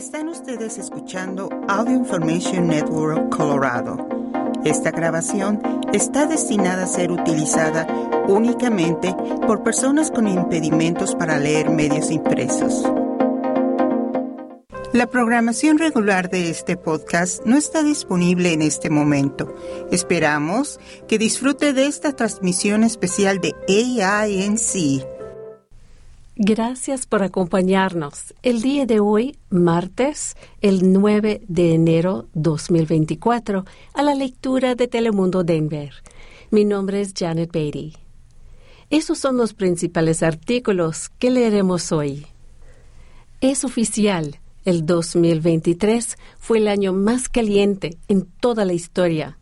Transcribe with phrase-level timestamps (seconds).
[0.00, 4.06] Están ustedes escuchando Audio Information Network Colorado.
[4.64, 5.60] Esta grabación
[5.92, 7.84] está destinada a ser utilizada
[8.28, 9.12] únicamente
[9.44, 12.84] por personas con impedimentos para leer medios impresos.
[14.92, 19.52] La programación regular de este podcast no está disponible en este momento.
[19.90, 20.78] Esperamos
[21.08, 25.17] que disfrute de esta transmisión especial de AINC
[26.40, 28.32] Gracias por acompañarnos.
[28.44, 35.42] El día de hoy, martes, el 9 de enero 2024, a la lectura de Telemundo
[35.42, 35.90] Denver.
[36.52, 37.94] Mi nombre es Janet Beatty.
[38.88, 42.28] Esos son los principales artículos que leeremos hoy.
[43.40, 49.40] Es oficial, el 2023 fue el año más caliente en toda la historia,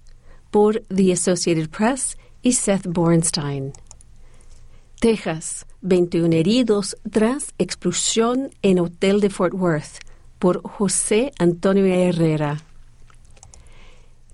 [0.50, 3.74] por The Associated Press y Seth Bornstein.
[4.98, 10.00] Texas, 21 heridos tras explosión en hotel de Fort Worth
[10.38, 12.60] por José Antonio Herrera.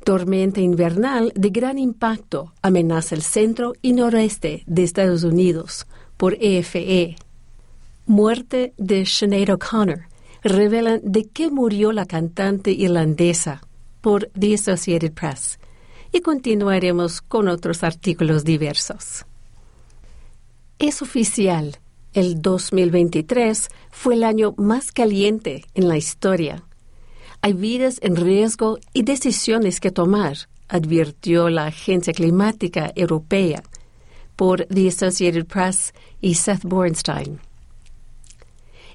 [0.05, 7.17] Tormenta invernal de gran impacto amenaza el centro y noroeste de Estados Unidos por EFE.
[8.07, 10.09] Muerte de Sinead O'Connor
[10.43, 13.63] revelan de qué murió la cantante irlandesa
[14.01, 15.61] por The Associated Press.
[16.11, 19.25] Y continuaremos con otros artículos diversos.
[20.83, 21.79] Es oficial,
[22.13, 26.65] el 2023 fue el año más caliente en la historia.
[27.41, 33.63] Hay vidas en riesgo y decisiones que tomar, advirtió la Agencia Climática Europea
[34.35, 37.39] por The Associated Press y Seth Bornstein.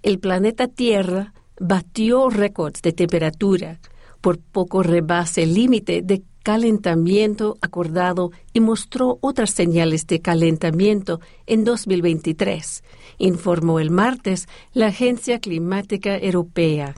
[0.04, 3.80] El planeta Tierra batió récords de temperatura,
[4.22, 11.66] por poco rebase el límite de calentamiento acordado y mostró otras señales de calentamiento en
[11.66, 12.86] 2023,
[13.18, 16.95] informó el martes la Agencia Climática Europea.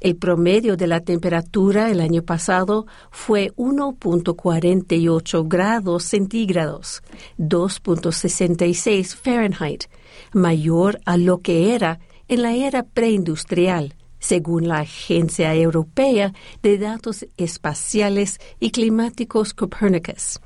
[0.00, 7.04] El promedio de la temperatura el año pasado fue 1.48 grados centígrados,
[7.38, 9.84] 2.66 Fahrenheit,
[10.32, 13.94] mayor a lo que era en la era preindustrial
[14.24, 20.40] según la Agencia Europea de Datos Espaciales y Climáticos Copernicus.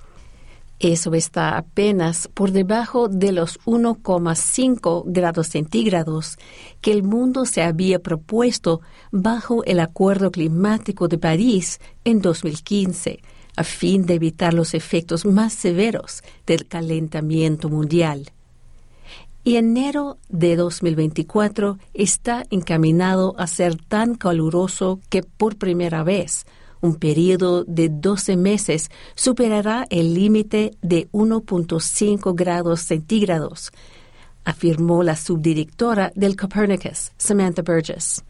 [0.80, 6.38] Eso está apenas por debajo de los 1,5 grados centígrados
[6.80, 8.80] que el mundo se había propuesto
[9.12, 13.20] bajo el Acuerdo Climático de París en 2015,
[13.56, 18.32] a fin de evitar los efectos más severos del calentamiento mundial
[19.44, 26.44] y enero de 2024 está encaminado a ser tan caluroso que por primera vez
[26.80, 33.72] un periodo de 12 meses superará el límite de 1.5 grados centígrados,
[34.44, 38.22] afirmó la subdirectora del Copernicus, Samantha Burgess.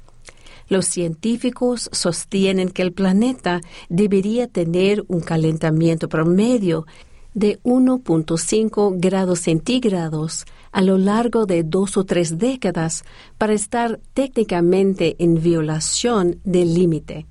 [0.68, 6.86] Los científicos sostienen que el planeta debería tener un calentamiento promedio
[7.32, 10.44] de 1.5 grados centígrados
[10.78, 13.02] a lo largo de dos o tres décadas
[13.36, 17.26] para estar técnicamente en violación del límite.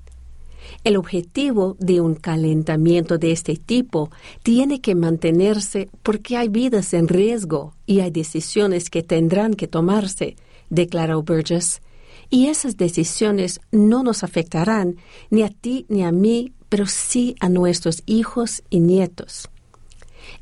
[0.84, 4.10] El objetivo de un calentamiento de este tipo
[4.42, 10.36] tiene que mantenerse porque hay vidas en riesgo y hay decisiones que tendrán que tomarse,
[10.68, 11.80] declaró Burgess.
[12.28, 14.96] Y esas decisiones no nos afectarán
[15.30, 19.48] ni a ti ni a mí, pero sí a nuestros hijos y nietos.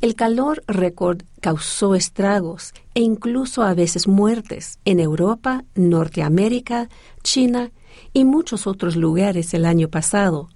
[0.00, 6.88] El calor récord causó estragos e incluso a veces muertes en Europa, Norteamérica,
[7.22, 7.70] China
[8.12, 10.48] y muchos otros lugares el año pasado.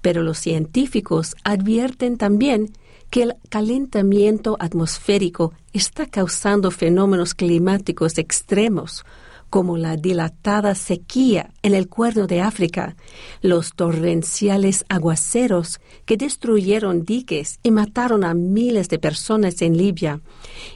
[0.00, 2.72] Pero los científicos advierten también
[3.10, 9.04] que el calentamiento atmosférico está causando fenómenos climáticos extremos,
[9.50, 12.96] como la dilatada sequía en el cuerno de África,
[13.42, 20.20] los torrenciales aguaceros que destruyeron diques y mataron a miles de personas en Libia,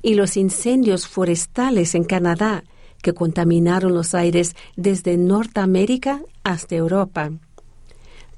[0.02, 2.64] y los incendios forestales en Canadá
[3.02, 7.30] que contaminaron los aires desde Norteamérica hasta Europa.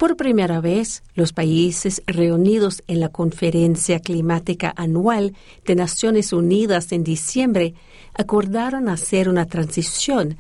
[0.03, 7.05] Por primera vez, los países reunidos en la Conferencia Climática Anual de Naciones Unidas en
[7.05, 7.75] diciembre
[8.15, 10.37] acordaron hacer una transición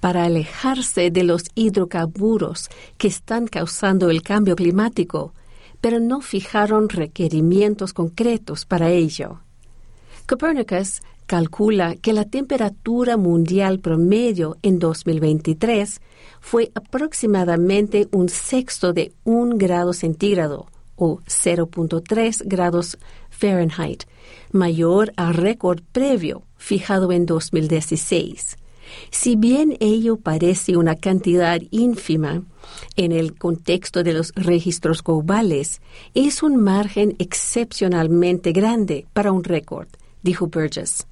[0.00, 5.32] para alejarse de los hidrocarburos que están causando el cambio climático,
[5.80, 9.40] pero no fijaron requerimientos concretos para ello.
[10.26, 16.00] Copernicus calcula que la temperatura mundial promedio en 2023
[16.40, 20.66] fue aproximadamente un sexto de un grado centígrado
[20.96, 22.98] o 0.3 grados
[23.30, 24.04] Fahrenheit,
[24.52, 28.58] mayor al récord previo fijado en 2016.
[29.10, 32.42] Si bien ello parece una cantidad ínfima
[32.96, 35.80] en el contexto de los registros globales,
[36.14, 39.88] es un margen excepcionalmente grande para un récord,
[40.22, 41.06] dijo Burgess.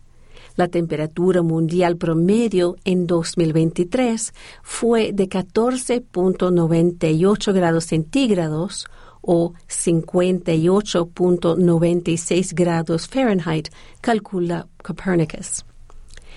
[0.57, 4.33] La temperatura mundial promedio en 2023
[4.63, 8.87] fue de 14.98 grados centígrados
[9.27, 13.69] o 58.96 grados Fahrenheit,
[14.01, 15.67] calcula Copernicus.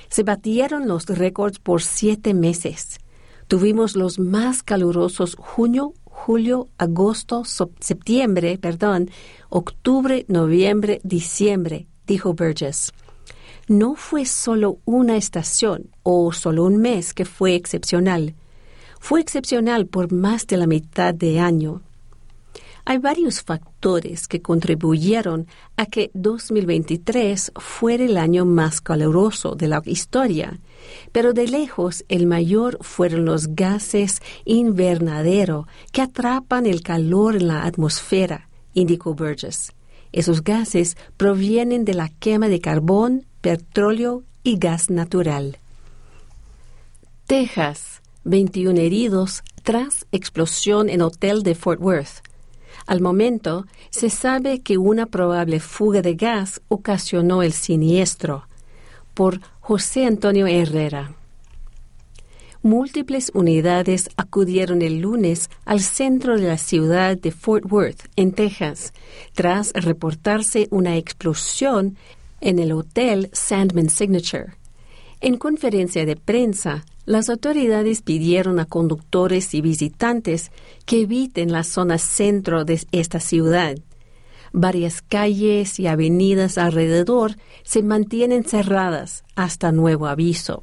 [0.10, 2.98] Se batieron los récords por siete meses.
[3.48, 9.10] Tuvimos los más calurosos junio, julio, agosto, septiembre, perdón,
[9.50, 12.92] octubre, noviembre, diciembre, dijo Burgess.
[13.68, 18.34] No fue solo una estación o solo un mes que fue excepcional.
[19.00, 21.84] Fue excepcional por más de la mitad de año.
[22.90, 25.46] Hay varios factores que contribuyeron
[25.78, 30.60] a que 2023 fuera el año más caluroso de la historia,
[31.12, 37.64] pero de lejos el mayor fueron los gases invernadero que atrapan el calor en la
[37.64, 39.72] atmósfera, indicó Burgess.
[40.12, 45.60] Esos gases provienen de la quema de carbón, petróleo y gas natural.
[47.28, 52.29] Texas, 21 heridos tras explosión en hotel de Fort Worth.
[52.90, 58.48] Al momento, se sabe que una probable fuga de gas ocasionó el siniestro.
[59.14, 61.14] Por José Antonio Herrera.
[62.64, 68.92] Múltiples unidades acudieron el lunes al centro de la ciudad de Fort Worth, en Texas,
[69.36, 71.96] tras reportarse una explosión
[72.42, 74.59] en el hotel Sandman Signature.
[75.22, 80.52] En conferencia de prensa, las autoridades pidieron a conductores y visitantes
[80.86, 83.76] que eviten la zona centro de esta ciudad.
[84.54, 90.62] Varias calles y avenidas alrededor se mantienen cerradas hasta nuevo aviso.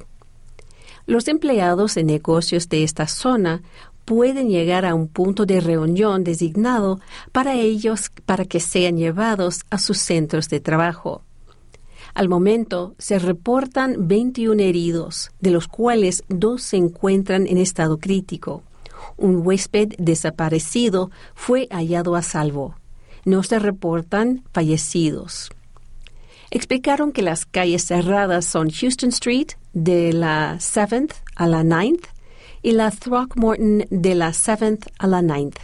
[1.05, 3.61] Los empleados en negocios de esta zona
[4.05, 6.99] pueden llegar a un punto de reunión designado
[7.31, 11.21] para ellos para que sean llevados a sus centros de trabajo.
[12.13, 18.63] Al momento se reportan 21 heridos, de los cuales dos se encuentran en estado crítico.
[19.17, 22.75] Un huésped desaparecido fue hallado a salvo.
[23.25, 25.49] No se reportan fallecidos.
[26.49, 32.05] Explicaron que las calles cerradas son Houston Street de la 7th a la 9th
[32.61, 35.57] y la Throckmorton de la 7th a la 9th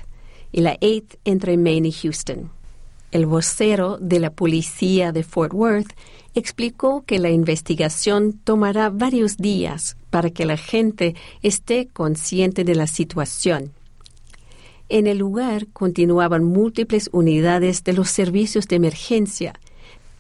[0.52, 2.52] y la 8th entre Maine y Houston.
[3.12, 5.94] El vocero de la policía de Fort Worth
[6.36, 12.88] explicó que la investigación tomará varios días para que la gente esté consciente de la
[12.88, 13.72] situación.
[14.90, 19.54] En el lugar continuaban múltiples unidades de los servicios de emergencia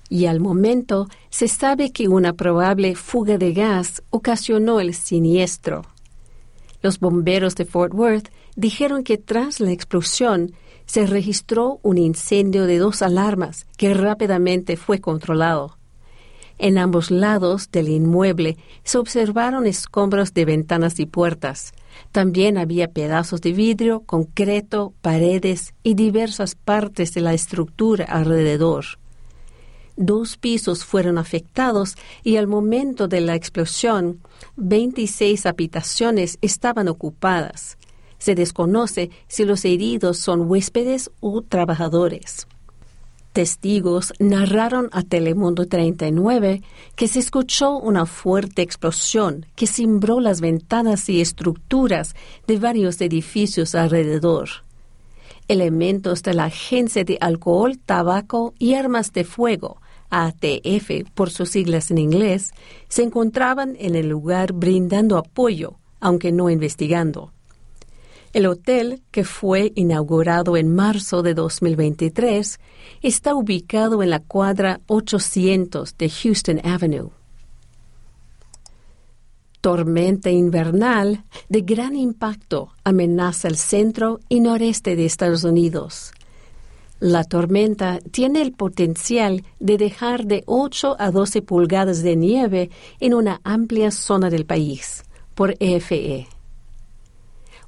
[0.10, 5.84] y al momento se sabe que una probable fuga de gas ocasionó el siniestro.
[6.82, 10.54] Los bomberos de Fort Worth dijeron que tras la explosión
[10.86, 15.78] se registró un incendio de dos alarmas que rápidamente fue controlado.
[16.60, 21.74] En ambos lados del inmueble se observaron escombros de ventanas y puertas.
[22.12, 28.86] También había pedazos de vidrio, concreto, paredes y diversas partes de la estructura alrededor.
[29.96, 34.22] Dos pisos fueron afectados y al momento de la explosión,
[34.56, 37.78] 26 habitaciones estaban ocupadas.
[38.18, 42.48] Se desconoce si los heridos son huéspedes o trabajadores.
[43.34, 46.62] Testigos narraron a Telemundo 39
[46.96, 53.74] que se escuchó una fuerte explosión que cimbró las ventanas y estructuras de varios edificios
[53.74, 54.50] alrededor.
[55.48, 61.90] Elementos de la Agencia de Alcohol, Tabaco y Armas de Fuego, ATF por sus siglas
[61.90, 62.54] en inglés,
[62.88, 67.33] se encontraban en el lugar brindando apoyo, aunque no investigando.
[68.34, 72.60] El hotel, que fue inaugurado en marzo de 2023,
[73.04, 77.12] está ubicado en la cuadra 800 de Houston Avenue.
[79.62, 86.12] Tormenta invernal de gran impacto amenaza el centro y noreste de Estados Unidos.
[87.00, 93.14] La tormenta tiene el potencial de dejar de 8 a 12 pulgadas de nieve en
[93.14, 95.04] una amplia zona del país,
[95.36, 96.33] por EFE.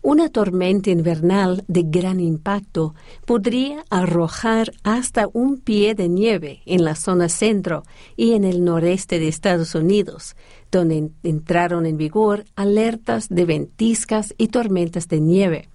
[0.05, 2.93] Una tormenta invernal de gran impacto
[3.25, 7.81] podría arrojar hasta un pie de nieve en la zona centro
[8.15, 10.35] y en el noreste de Estados Unidos,
[10.71, 15.69] donde entraron en vigor alertas de ventiscas y tormentas de nieve.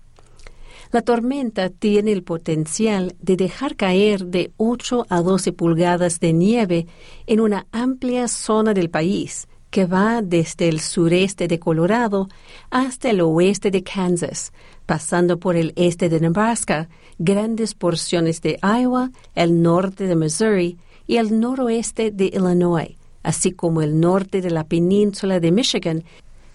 [0.92, 6.86] La tormenta tiene el potencial de dejar caer de 8 a 12 pulgadas de nieve
[7.26, 12.28] en una amplia zona del país, que va desde el sureste de Colorado
[12.70, 14.52] hasta el oeste de Kansas,
[14.86, 21.16] pasando por el este de Nebraska, grandes porciones de Iowa, el norte de Missouri y
[21.16, 26.04] el noroeste de Illinois, así como el norte de la península de Michigan,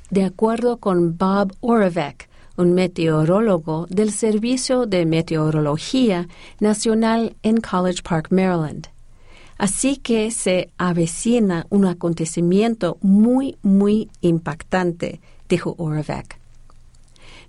[0.10, 6.27] de acuerdo con Bob Oravec, un meteorólogo del Servicio de Meteorología
[6.60, 8.95] Nacional en College Park, Maryland.
[9.57, 16.39] Así que se avecina un acontecimiento muy, muy impactante, dijo Oravec.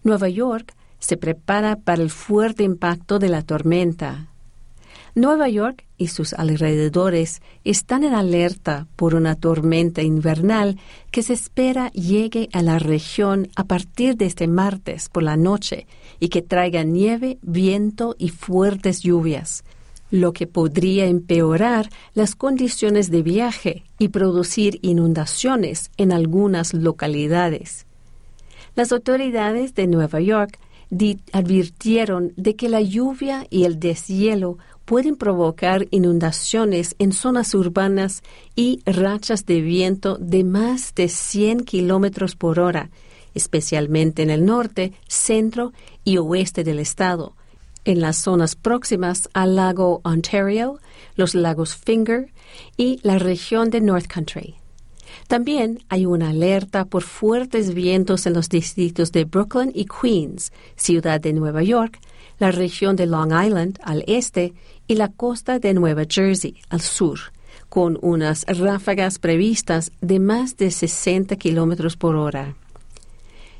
[0.04, 4.28] Nueva York se prepara para el fuerte impacto de la tormenta.
[5.16, 10.78] Nueva York y sus alrededores están en alerta por una tormenta invernal
[11.10, 15.86] que se espera llegue a la región a partir de este martes por la noche
[16.20, 19.64] y que traiga nieve, viento y fuertes lluvias,
[20.10, 27.86] lo que podría empeorar las condiciones de viaje y producir inundaciones en algunas localidades.
[28.74, 30.58] Las autoridades de Nueva York
[31.32, 38.22] advirtieron de que la lluvia y el deshielo pueden provocar inundaciones en zonas urbanas
[38.54, 42.90] y rachas de viento de más de 100 kilómetros por hora,
[43.34, 45.72] especialmente en el norte, centro
[46.04, 47.34] y oeste del estado,
[47.86, 50.80] en las zonas próximas al lago Ontario,
[51.14, 52.32] los lagos Finger
[52.76, 54.56] y la región de North Country.
[55.28, 61.20] También hay una alerta por fuertes vientos en los distritos de Brooklyn y Queens, ciudad
[61.20, 62.00] de Nueva York,
[62.38, 64.52] la región de Long Island al este
[64.86, 67.18] y la costa de Nueva Jersey al sur,
[67.68, 72.56] con unas ráfagas previstas de más de 60 kilómetros por hora.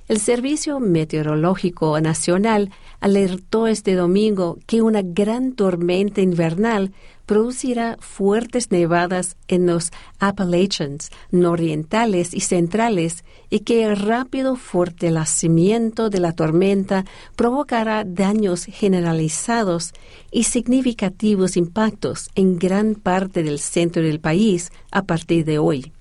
[0.08, 2.70] El Servicio Meteorológico Nacional
[3.00, 6.92] alertó este domingo que una gran tormenta invernal
[7.26, 16.20] producirá fuertes nevadas en los Appalachians nororientales y centrales y que el rápido fortalecimiento de
[16.20, 19.92] la tormenta provocará daños generalizados
[20.30, 25.92] y significativos impactos en gran parte del centro del país a partir de hoy.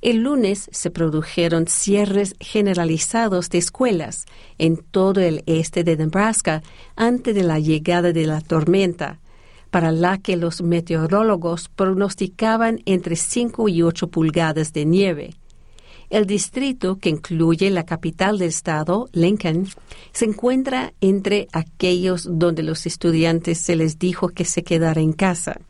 [0.00, 4.26] El lunes se produjeron cierres generalizados de escuelas
[4.56, 6.62] en todo el este de Nebraska
[6.94, 9.18] antes de la llegada de la tormenta,
[9.70, 15.34] para la que los meteorólogos pronosticaban entre 5 y 8 pulgadas de nieve.
[16.10, 19.68] El distrito, que incluye la capital del estado, Lincoln,
[20.12, 25.60] se encuentra entre aquellos donde los estudiantes se les dijo que se quedara en casa.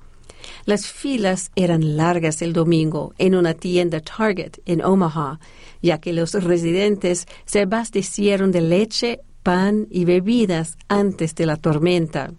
[0.68, 5.40] Las filas eran largas el domingo en una tienda Target en Omaha,
[5.80, 12.34] ya que los residentes se abastecieron de leche, pan y bebidas antes de la tormenta.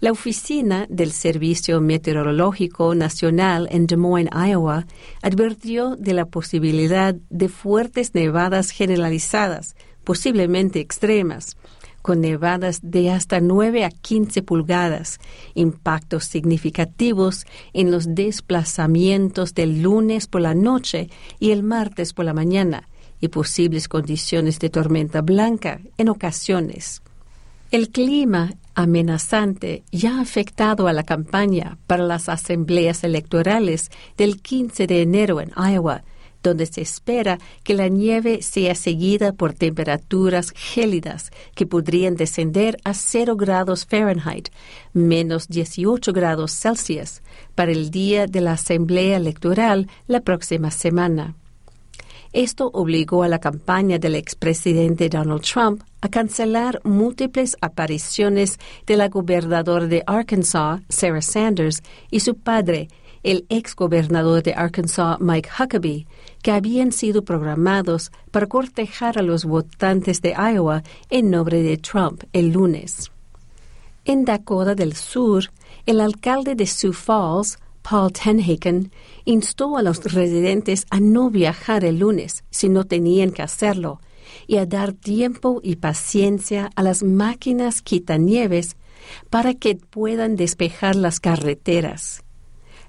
[0.00, 4.88] La oficina del Servicio Meteorológico Nacional en Des Moines, Iowa,
[5.22, 11.56] advirtió de la posibilidad de fuertes nevadas generalizadas, posiblemente extremas,
[12.02, 15.18] con nevadas de hasta 9 a 15 pulgadas,
[15.54, 22.34] impactos significativos en los desplazamientos del lunes por la noche y el martes por la
[22.34, 22.88] mañana,
[23.20, 27.02] y posibles condiciones de tormenta blanca en ocasiones.
[27.70, 34.86] El clima amenazante ya ha afectado a la campaña para las asambleas electorales del 15
[34.86, 36.02] de enero en Iowa,
[36.42, 42.94] donde se espera que la nieve sea seguida por temperaturas gélidas que podrían descender a
[42.94, 44.48] 0 grados Fahrenheit,
[44.92, 47.22] menos 18 grados Celsius,
[47.54, 51.34] para el día de la asamblea electoral la próxima semana.
[52.32, 59.08] Esto obligó a la campaña del expresidente Donald Trump a cancelar múltiples apariciones de la
[59.08, 62.88] gobernadora de Arkansas, Sarah Sanders, y su padre,
[63.22, 66.06] el exgobernador de Arkansas, Mike Huckabee,
[66.42, 72.24] que habían sido programados para cortejar a los votantes de Iowa en nombre de Trump
[72.32, 73.10] el lunes.
[74.04, 75.50] En Dakota del Sur,
[75.86, 78.90] el alcalde de Sioux Falls, Paul Tenhaken,
[79.24, 84.00] instó a los residentes a no viajar el lunes si no tenían que hacerlo
[84.46, 88.76] y a dar tiempo y paciencia a las máquinas quitanieves
[89.28, 92.22] para que puedan despejar las carreteras.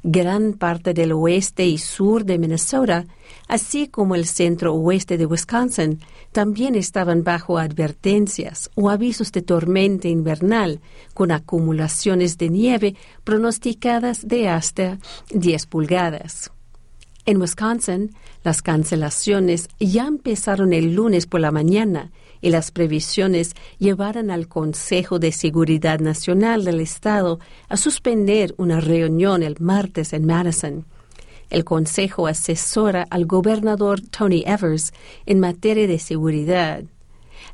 [0.03, 3.05] Gran parte del oeste y sur de Minnesota,
[3.47, 5.99] así como el centro oeste de Wisconsin,
[6.31, 10.79] también estaban bajo advertencias o avisos de tormenta invernal,
[11.13, 14.97] con acumulaciones de nieve pronosticadas de hasta
[15.29, 16.51] 10 pulgadas.
[17.25, 24.31] En Wisconsin, las cancelaciones ya empezaron el lunes por la mañana y las previsiones llevaron
[24.31, 30.85] al Consejo de Seguridad Nacional del Estado a suspender una reunión el martes en Madison.
[31.49, 34.93] El Consejo asesora al gobernador Tony Evers
[35.25, 36.83] en materia de seguridad.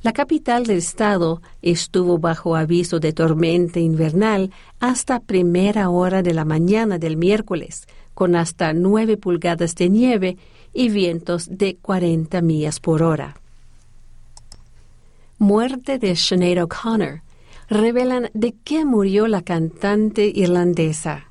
[0.03, 6.45] La capital del estado estuvo bajo aviso de tormenta invernal hasta primera hora de la
[6.45, 10.37] mañana del miércoles, con hasta nueve pulgadas de nieve
[10.73, 13.35] y vientos de 40 millas por hora.
[15.39, 17.21] Muerte de Sinead O'Connor
[17.69, 21.29] revelan de qué murió la cantante irlandesa.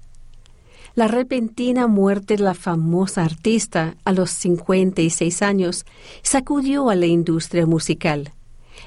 [0.94, 5.84] La repentina muerte de la famosa artista a los 56 años
[6.22, 8.32] sacudió a la industria musical.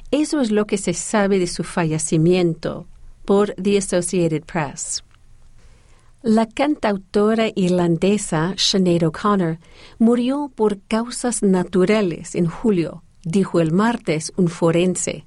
[0.09, 2.87] Eso es lo que se sabe de su fallecimiento
[3.25, 5.03] por The Associated Press.
[6.21, 9.59] La cantautora irlandesa Sinead O'Connor
[9.97, 15.25] murió por causas naturales en julio, dijo el martes un forense.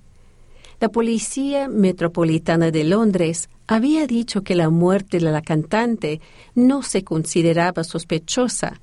[0.80, 6.20] La Policía Metropolitana de Londres había dicho que la muerte de la cantante
[6.54, 8.80] no se consideraba sospechosa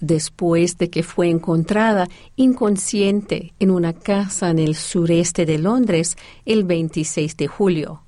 [0.00, 6.64] después de que fue encontrada inconsciente en una casa en el sureste de Londres el
[6.64, 8.02] 26 de julio.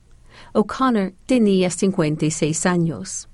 [0.53, 3.29] O'Connor tenía 56 años.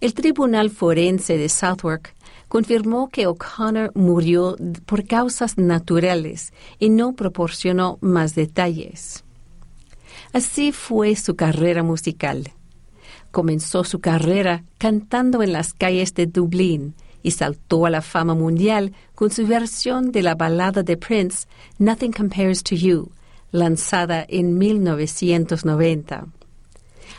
[0.00, 2.14] El Tribunal Forense de Southwark
[2.50, 9.22] confirmó que O'Connor murió por causas naturales y no proporcionó más detalles.
[10.32, 12.50] Así fue su carrera musical.
[13.30, 18.94] Comenzó su carrera cantando en las calles de Dublín y saltó a la fama mundial
[19.14, 21.46] con su versión de la balada de Prince,
[21.78, 23.12] Nothing Compares to You,
[23.52, 26.26] lanzada en 1990.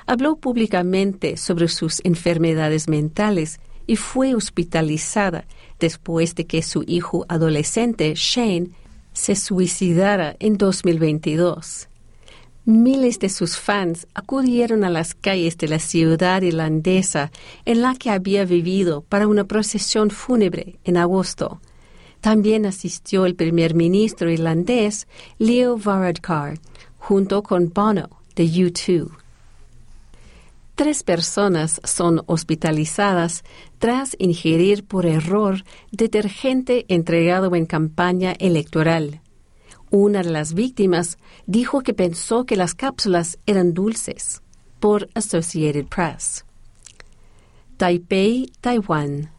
[0.07, 3.61] Habló públicamente sobre sus enfermedades mentales
[3.91, 5.43] y fue hospitalizada
[5.77, 8.69] después de que su hijo adolescente, Shane,
[9.11, 11.89] se suicidara en 2022.
[12.63, 17.33] Miles de sus fans acudieron a las calles de la ciudad irlandesa
[17.65, 21.59] en la que había vivido para una procesión fúnebre en agosto.
[22.21, 25.05] También asistió el primer ministro irlandés
[25.37, 26.59] Leo Varadkar
[26.97, 29.20] junto con Bono de U2.
[30.75, 33.43] Tres personas son hospitalizadas
[33.77, 39.21] tras ingerir por error detergente entregado en campaña electoral.
[39.89, 44.41] Una de las víctimas dijo que pensó que las cápsulas eran dulces
[44.79, 46.45] por Associated Press.
[47.77, 49.31] Taipei, Taiwán.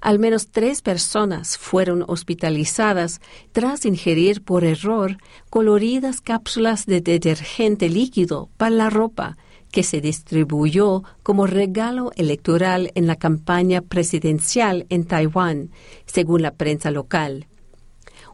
[0.00, 3.20] Al menos tres personas fueron hospitalizadas
[3.52, 5.18] tras ingerir por error
[5.50, 9.36] coloridas cápsulas de detergente líquido para la ropa
[9.72, 15.70] que se distribuyó como regalo electoral en la campaña presidencial en Taiwán,
[16.06, 17.48] según la prensa local.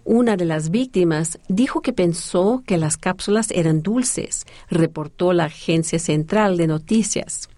[0.04, 5.98] Una de las víctimas dijo que pensó que las cápsulas eran dulces, reportó la Agencia
[5.98, 7.48] Central de Noticias.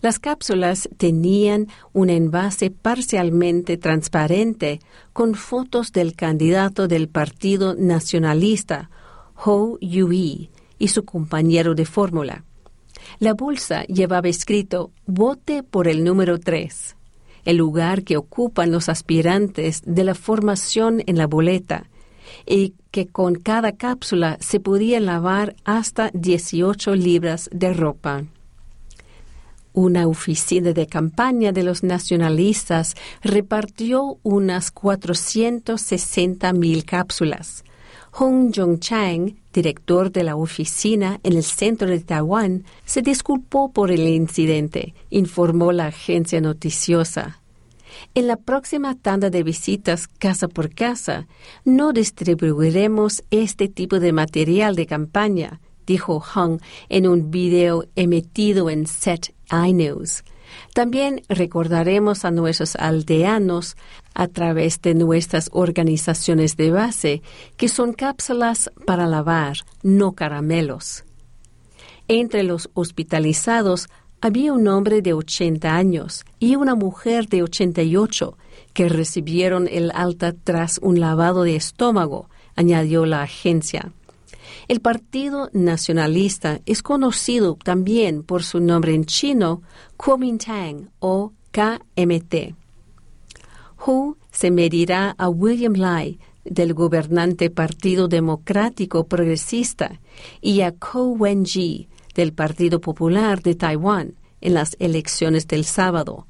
[0.00, 4.80] Las cápsulas tenían un envase parcialmente transparente
[5.12, 8.90] con fotos del candidato del Partido Nacionalista,
[9.44, 12.44] Ho Yui, y su compañero de fórmula.
[13.18, 16.96] La bolsa llevaba escrito Vote por el número 3
[17.44, 21.88] el lugar que ocupan los aspirantes de la formación en la boleta
[22.46, 28.24] y que con cada cápsula se podía lavar hasta 18 libras de ropa.
[29.72, 37.64] Una oficina de campaña de los nacionalistas repartió unas 460 mil cápsulas.
[38.16, 44.06] Hong Jong-chang, director de la oficina en el centro de Taiwán, se disculpó por el
[44.06, 47.40] incidente, informó la agencia noticiosa.
[48.14, 51.26] En la próxima tanda de visitas casa por casa,
[51.64, 58.86] no distribuiremos este tipo de material de campaña, dijo Hong en un video emitido en
[58.86, 60.22] Set iNews.
[60.72, 63.76] También recordaremos a nuestros aldeanos
[64.14, 67.22] a través de nuestras organizaciones de base
[67.56, 71.04] que son cápsulas para lavar, no caramelos.
[72.08, 73.88] Entre los hospitalizados
[74.20, 78.36] había un hombre de 80 años y una mujer de 88
[78.72, 83.92] que recibieron el alta tras un lavado de estómago, añadió la agencia.
[84.68, 89.62] El Partido Nacionalista es conocido también por su nombre en chino,
[89.96, 92.54] Kuomintang o KMT.
[93.86, 100.00] Hu se medirá a William Lai del gobernante Partido Democrático Progresista
[100.40, 106.26] y a Ko Wen-ji del Partido Popular de Taiwán en las elecciones del sábado.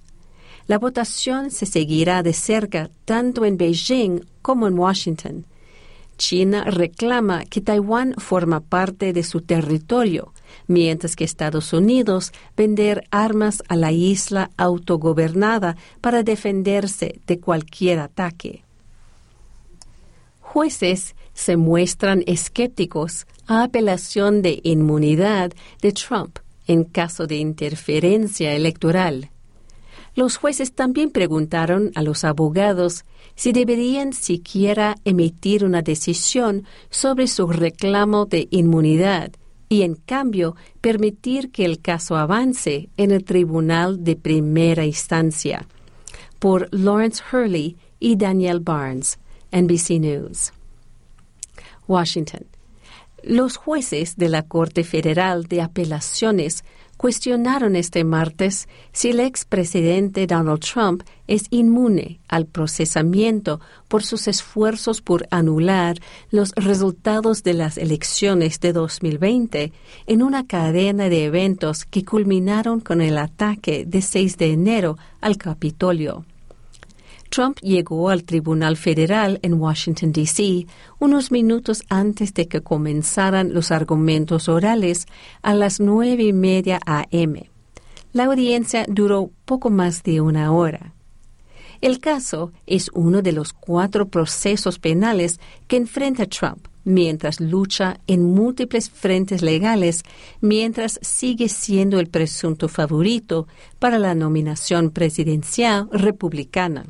[0.67, 5.47] La votación se seguirá de cerca tanto en Beijing como en Washington.
[6.17, 10.33] China reclama que Taiwán forma parte de su territorio,
[10.67, 18.63] mientras que Estados Unidos vender armas a la isla autogobernada para defenderse de cualquier ataque.
[20.41, 29.31] Jueces se muestran escépticos a apelación de inmunidad de Trump en caso de interferencia electoral.
[30.15, 37.47] Los jueces también preguntaron a los abogados si deberían siquiera emitir una decisión sobre su
[37.49, 39.33] reclamo de inmunidad
[39.69, 45.67] y en cambio permitir que el caso avance en el tribunal de primera instancia.
[46.39, 49.19] Por Lawrence Hurley y Daniel Barnes,
[49.51, 50.53] NBC News.
[51.87, 52.54] Washington.
[53.27, 56.63] Los jueces de la Corte Federal de Apelaciones
[56.99, 65.01] cuestionaron este martes si el expresidente Donald Trump es inmune al procesamiento por sus esfuerzos
[65.01, 65.97] por anular
[66.31, 69.73] los resultados de las elecciones de 2020
[70.07, 75.39] en una cadena de eventos que culminaron con el ataque de 6 de enero al
[75.39, 76.27] Capitolio.
[77.31, 80.67] Trump llegó al Tribunal Federal en Washington, D.C.
[80.99, 85.07] unos minutos antes de que comenzaran los argumentos orales
[85.43, 87.51] a las nueve y media a.m.
[88.13, 90.93] La audiencia duró poco más de una hora.
[91.81, 98.23] El caso es uno de los cuatro procesos penales que enfrenta Trump mientras lucha en
[98.23, 100.03] múltiples frentes legales,
[100.41, 106.85] mientras sigue siendo el presunto favorito para la nominación presidencial republicana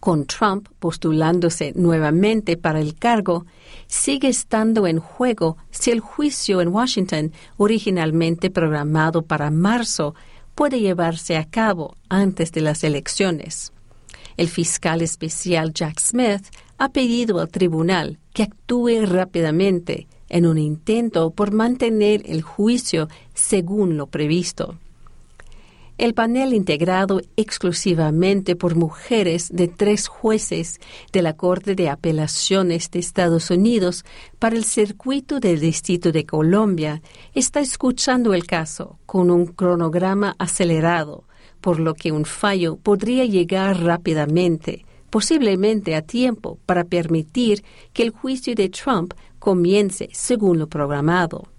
[0.00, 3.46] con Trump postulándose nuevamente para el cargo,
[3.86, 10.14] sigue estando en juego si el juicio en Washington, originalmente programado para marzo,
[10.54, 13.72] puede llevarse a cabo antes de las elecciones.
[14.36, 16.46] El fiscal especial Jack Smith
[16.78, 23.96] ha pedido al tribunal que actúe rápidamente en un intento por mantener el juicio según
[23.96, 24.78] lo previsto.
[26.00, 30.80] El panel integrado exclusivamente por mujeres de tres jueces
[31.12, 34.06] de la Corte de Apelaciones de Estados Unidos
[34.38, 37.02] para el circuito del Distrito de Colombia
[37.34, 41.24] está escuchando el caso con un cronograma acelerado,
[41.60, 48.08] por lo que un fallo podría llegar rápidamente, posiblemente a tiempo para permitir que el
[48.08, 51.49] juicio de Trump comience según lo programado.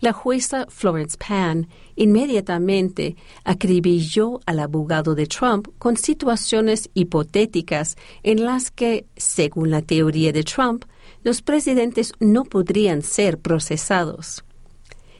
[0.00, 8.70] La jueza Florence Pan inmediatamente acribilló al abogado de Trump con situaciones hipotéticas en las
[8.70, 10.84] que, según la teoría de Trump,
[11.22, 14.44] los presidentes no podrían ser procesados.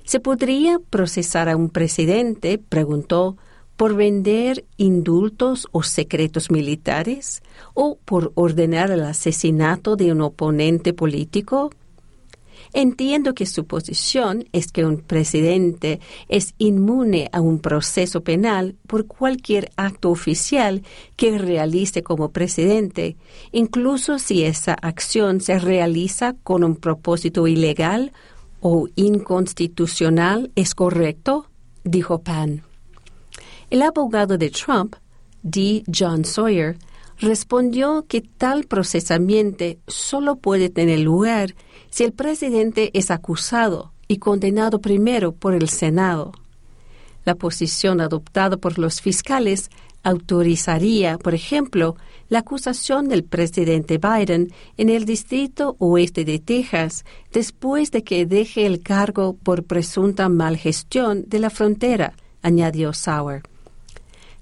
[0.04, 2.58] ¿Se podría procesar a un presidente?
[2.58, 3.36] preguntó,
[3.76, 7.42] por vender indultos o secretos militares
[7.74, 11.70] o por ordenar el asesinato de un oponente político?
[12.74, 19.06] Entiendo que su posición es que un presidente es inmune a un proceso penal por
[19.06, 20.82] cualquier acto oficial
[21.16, 23.16] que realice como presidente,
[23.52, 28.12] incluso si esa acción se realiza con un propósito ilegal
[28.60, 31.46] o inconstitucional, ¿es correcto?
[31.84, 32.62] dijo Pan.
[33.68, 34.96] El abogado de Trump,
[35.42, 35.82] D.
[35.92, 36.78] John Sawyer,
[37.18, 41.54] respondió que tal procesamiento solo puede tener lugar
[41.92, 46.32] si el presidente es acusado y condenado primero por el Senado.
[47.26, 49.70] La posición adoptada por los fiscales
[50.02, 51.96] autorizaría, por ejemplo,
[52.30, 58.64] la acusación del presidente Biden en el distrito oeste de Texas después de que deje
[58.64, 63.42] el cargo por presunta malgestión de la frontera, añadió Sauer.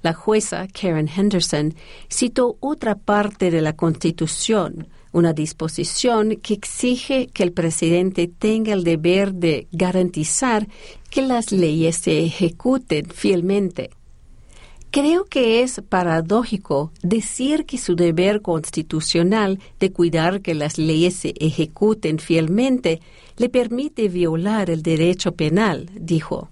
[0.03, 1.75] La jueza Karen Henderson
[2.09, 8.85] citó otra parte de la Constitución una disposición que exige que el presidente tenga el
[8.85, 10.69] deber de garantizar
[11.11, 13.91] que las leyes se ejecuten fielmente.
[14.93, 21.35] Creo que es paradójico decir que su deber constitucional de cuidar que las leyes se
[21.39, 23.01] ejecuten fielmente
[23.37, 26.51] le permite violar el derecho penal, dijo.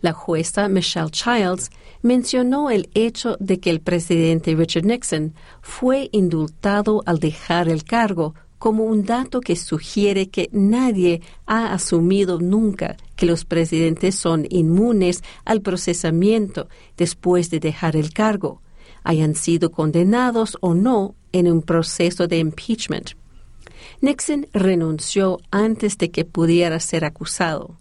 [0.00, 1.70] La jueza Michelle Childs
[2.02, 8.34] mencionó el hecho de que el presidente Richard Nixon fue indultado al dejar el cargo
[8.58, 15.22] como un dato que sugiere que nadie ha asumido nunca que los presidentes son inmunes
[15.44, 18.60] al procesamiento después de dejar el cargo,
[19.04, 23.10] hayan sido condenados o no en un proceso de impeachment.
[24.00, 27.77] Nixon renunció antes de que pudiera ser acusado.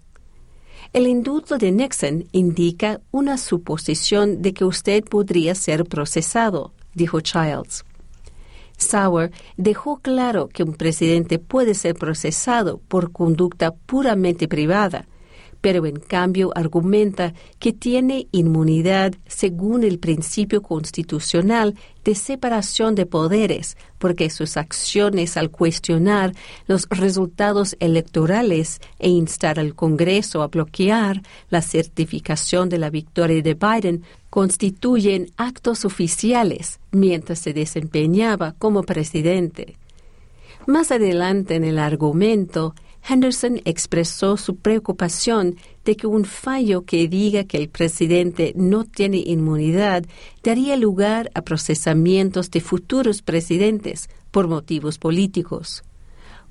[0.94, 7.84] El indulto de Nixon indica una suposición de que usted podría ser procesado, dijo Childs.
[8.78, 15.08] Sauer dejó claro que un presidente puede ser procesado por conducta puramente privada,
[15.62, 23.76] pero en cambio argumenta que tiene inmunidad según el principio constitucional de separación de poderes,
[23.98, 26.34] porque sus acciones al cuestionar
[26.68, 33.56] los resultados electorales e instar al Congreso a bloquear la certificación de la victoria de
[33.56, 39.76] Biden constituyen actos oficiales mientras se desempeñaba como presidente.
[40.66, 42.76] Más adelante en el argumento,
[43.08, 49.18] Henderson expresó su preocupación de que un fallo que diga que el presidente no tiene
[49.18, 50.04] inmunidad
[50.44, 55.84] daría lugar a procesamientos de futuros presidentes por motivos políticos.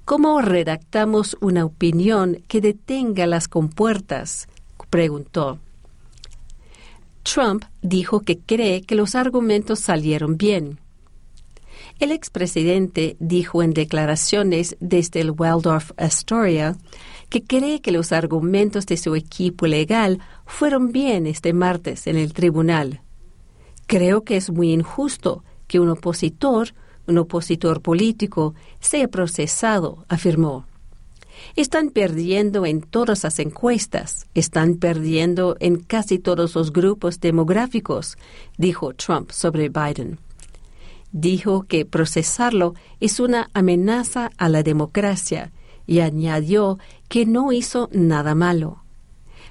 [0.06, 4.48] ¿Cómo redactamos una opinión que detenga las compuertas?
[4.88, 5.58] preguntó.
[7.22, 10.78] Trump dijo que cree que los argumentos salieron bien.
[11.98, 16.76] El expresidente dijo en declaraciones desde el Waldorf Astoria
[17.30, 22.34] que cree que los argumentos de su equipo legal fueron bien este martes en el
[22.34, 23.00] tribunal.
[23.86, 26.74] Creo que es muy injusto que un opositor,
[27.06, 30.66] un opositor político, sea procesado, afirmó.
[31.54, 38.18] Están perdiendo en todas las encuestas, están perdiendo en casi todos los grupos demográficos,
[38.58, 40.18] dijo Trump sobre Biden
[41.16, 45.50] dijo que procesarlo es una amenaza a la democracia
[45.86, 48.82] y añadió que no hizo nada malo.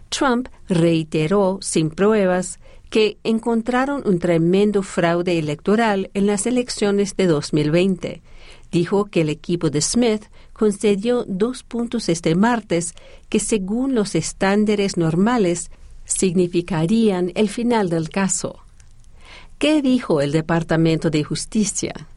[0.10, 2.60] Trump reiteró sin pruebas
[2.91, 8.21] que encontraron un tremendo fraude electoral en las elecciones de 2020.
[8.71, 12.93] Dijo que el equipo de Smith concedió dos puntos este martes
[13.28, 15.71] que según los estándares normales
[16.04, 18.64] significarían el final del caso.
[19.65, 22.08] ¿Qué dijo el Departamento de Justicia?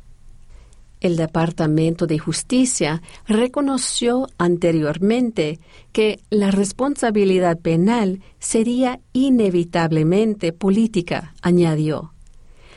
[1.00, 5.58] El Departamento de Justicia reconoció anteriormente
[5.92, 12.12] que la responsabilidad penal sería inevitablemente política, añadió.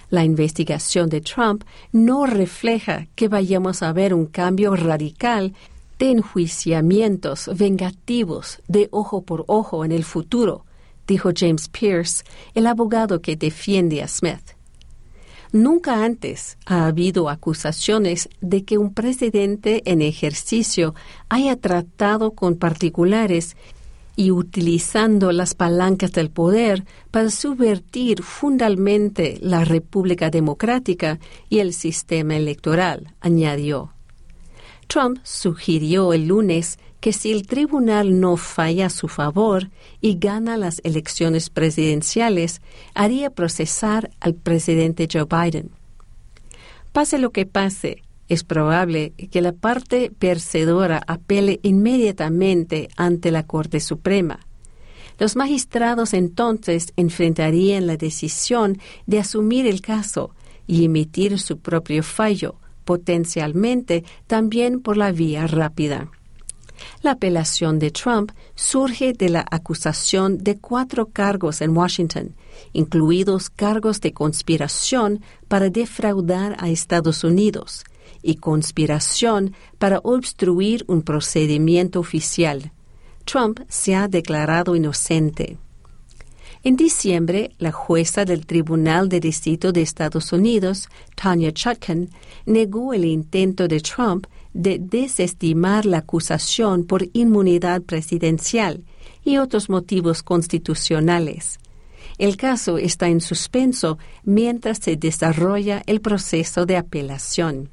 [0.09, 5.53] La investigación de Trump no refleja que vayamos a ver un cambio radical
[5.99, 10.63] de enjuiciamientos vengativos de ojo por ojo en el futuro,
[11.07, 14.60] dijo James Pierce, el abogado que defiende a Smith.
[15.51, 20.95] Nunca antes ha habido acusaciones de que un presidente en ejercicio
[21.27, 23.57] haya tratado con particulares
[24.15, 32.37] y utilizando las palancas del poder para subvertir fundamentalmente la República Democrática y el sistema
[32.37, 33.91] electoral, añadió.
[34.87, 40.55] Trump sugirió el lunes que si el tribunal no falla a su favor y gana
[40.55, 42.61] las elecciones presidenciales,
[42.93, 45.71] haría procesar al presidente Joe Biden.
[46.93, 53.79] Pase lo que pase, es probable que la parte percedora apele inmediatamente ante la Corte
[53.79, 54.39] Suprema.
[55.17, 60.31] Los magistrados entonces enfrentarían la decisión de asumir el caso
[60.67, 66.09] y emitir su propio fallo, potencialmente también por la vía rápida.
[67.01, 72.35] La apelación de Trump surge de la acusación de cuatro cargos en Washington,
[72.73, 77.83] incluidos cargos de conspiración para defraudar a Estados Unidos
[78.21, 82.71] y conspiración para obstruir un procedimiento oficial.
[83.25, 85.57] Trump se ha declarado inocente.
[86.63, 92.09] En diciembre, la jueza del Tribunal de Distrito de Estados Unidos, Tanya Chutkan,
[92.45, 98.83] negó el intento de Trump de desestimar la acusación por inmunidad presidencial
[99.23, 101.59] y otros motivos constitucionales.
[102.17, 107.69] El caso está en suspenso mientras se desarrolla el proceso de apelación.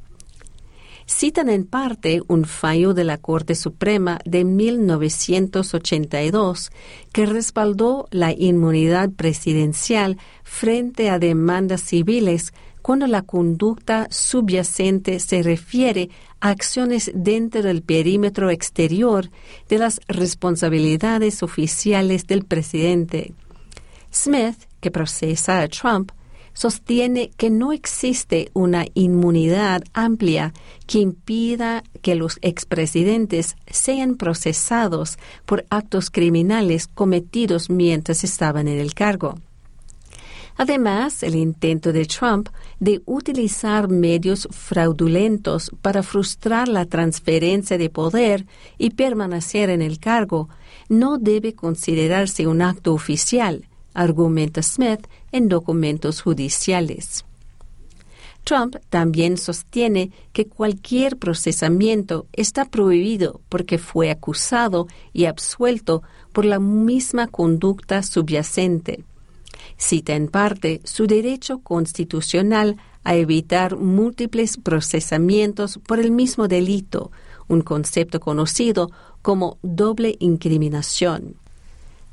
[1.10, 6.70] Citan en parte un fallo de la Corte Suprema de 1982
[7.12, 12.52] que respaldó la inmunidad presidencial frente a demandas civiles
[12.88, 16.08] cuando la conducta subyacente se refiere
[16.40, 19.28] a acciones dentro del perímetro exterior
[19.68, 23.34] de las responsabilidades oficiales del presidente.
[24.10, 26.12] Smith, que procesa a Trump,
[26.54, 30.54] sostiene que no existe una inmunidad amplia
[30.86, 38.94] que impida que los expresidentes sean procesados por actos criminales cometidos mientras estaban en el
[38.94, 39.34] cargo.
[40.60, 42.48] Además, el intento de Trump
[42.80, 48.44] de utilizar medios fraudulentos para frustrar la transferencia de poder
[48.76, 50.48] y permanecer en el cargo
[50.88, 57.24] no debe considerarse un acto oficial, argumenta Smith en documentos judiciales.
[58.42, 66.58] Trump también sostiene que cualquier procesamiento está prohibido porque fue acusado y absuelto por la
[66.58, 69.04] misma conducta subyacente.
[69.76, 77.10] Cita en parte su derecho constitucional a evitar múltiples procesamientos por el mismo delito,
[77.48, 78.90] un concepto conocido
[79.22, 81.36] como doble incriminación.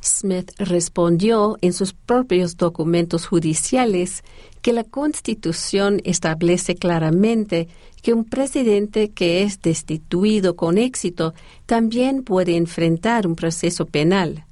[0.05, 4.23] Smith respondió en sus propios documentos judiciales
[4.61, 7.67] que la Constitución establece claramente
[8.01, 11.33] que un presidente que es destituido con éxito
[11.65, 14.45] también puede enfrentar un proceso penal.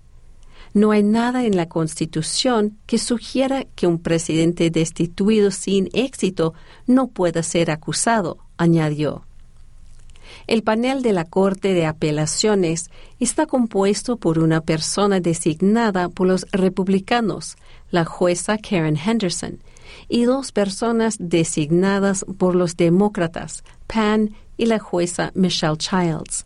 [0.74, 6.54] No hay nada en la Constitución que sugiera que un presidente destituido sin éxito
[6.88, 9.24] no pueda ser acusado, añadió.
[10.48, 16.48] El panel de la Corte de Apelaciones está compuesto por una persona designada por los
[16.52, 17.56] republicanos,
[17.92, 19.60] la jueza Karen Henderson,
[20.10, 26.46] y dos personas designadas por los demócratas, Pan y la jueza Michelle Childs.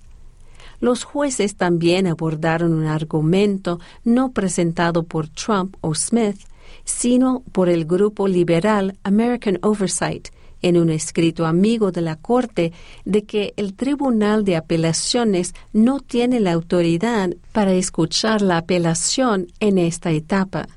[0.79, 6.39] Los jueces también abordaron un argumento no presentado por Trump o Smith,
[6.85, 10.29] sino por el grupo liberal American Oversight,
[10.61, 12.73] en un escrito amigo de la Corte
[13.05, 19.77] de que el Tribunal de Apelaciones no tiene la autoridad para escuchar la apelación en
[19.77, 20.67] esta etapa.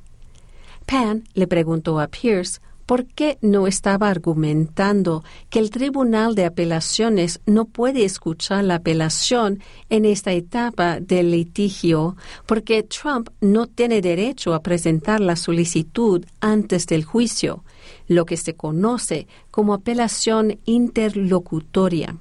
[0.86, 7.40] Pan le preguntó a Pierce por qué no estaba argumentando que el Tribunal de Apelaciones
[7.46, 14.54] no puede escuchar la apelación en esta etapa del litigio porque Trump no tiene derecho
[14.54, 17.62] a presentar la solicitud antes del juicio
[18.08, 22.16] lo que se conoce como apelación interlocutoria.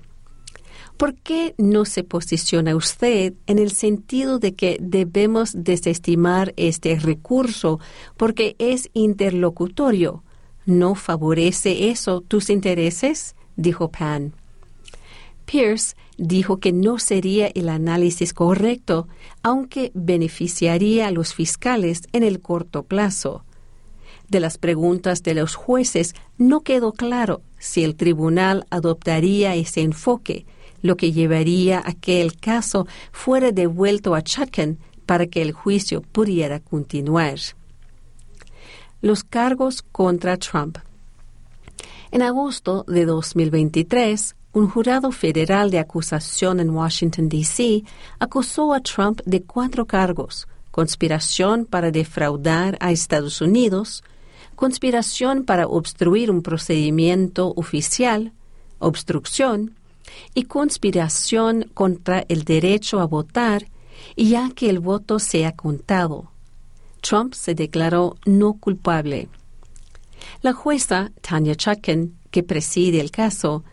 [0.97, 7.79] ¿Por qué no se posiciona usted en el sentido de que debemos desestimar este recurso
[8.17, 10.23] porque es interlocutorio?
[10.69, 13.35] ¿No favorece eso tus intereses?
[13.55, 14.33] dijo Pan.
[15.45, 19.07] Pierce dijo que no sería el análisis correcto,
[19.41, 23.43] aunque beneficiaría a los fiscales en el corto plazo
[24.29, 30.45] de las preguntas de los jueces no quedó claro si el tribunal adoptaría ese enfoque,
[30.81, 36.01] lo que llevaría a que el caso fuera devuelto a Chutkan para que el juicio
[36.01, 37.39] pudiera continuar.
[39.01, 40.77] Los cargos contra Trump.
[42.11, 47.83] En agosto de 2023, un jurado federal de acusación en Washington, D.C.
[48.19, 54.03] acusó a Trump de cuatro cargos, conspiración para defraudar a Estados Unidos,
[54.55, 58.33] conspiración para obstruir un procedimiento oficial,
[58.79, 59.75] obstrucción,
[60.33, 63.67] y conspiración contra el derecho a votar,
[64.17, 66.31] ya que el voto sea contado.
[67.01, 69.29] Trump se declaró no culpable.
[70.41, 73.63] La jueza Tanya Chutkan, que preside el caso,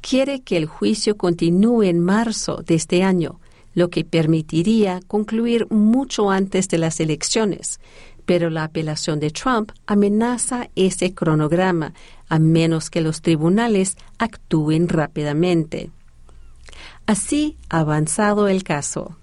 [0.00, 3.40] quiere que el juicio continúe en marzo de este año,
[3.74, 7.78] lo que permitiría concluir mucho antes de las elecciones,
[8.24, 11.92] pero la apelación de Trump amenaza ese cronograma
[12.28, 15.90] a menos que los tribunales actúen rápidamente.
[17.06, 19.16] Así ha avanzado el caso.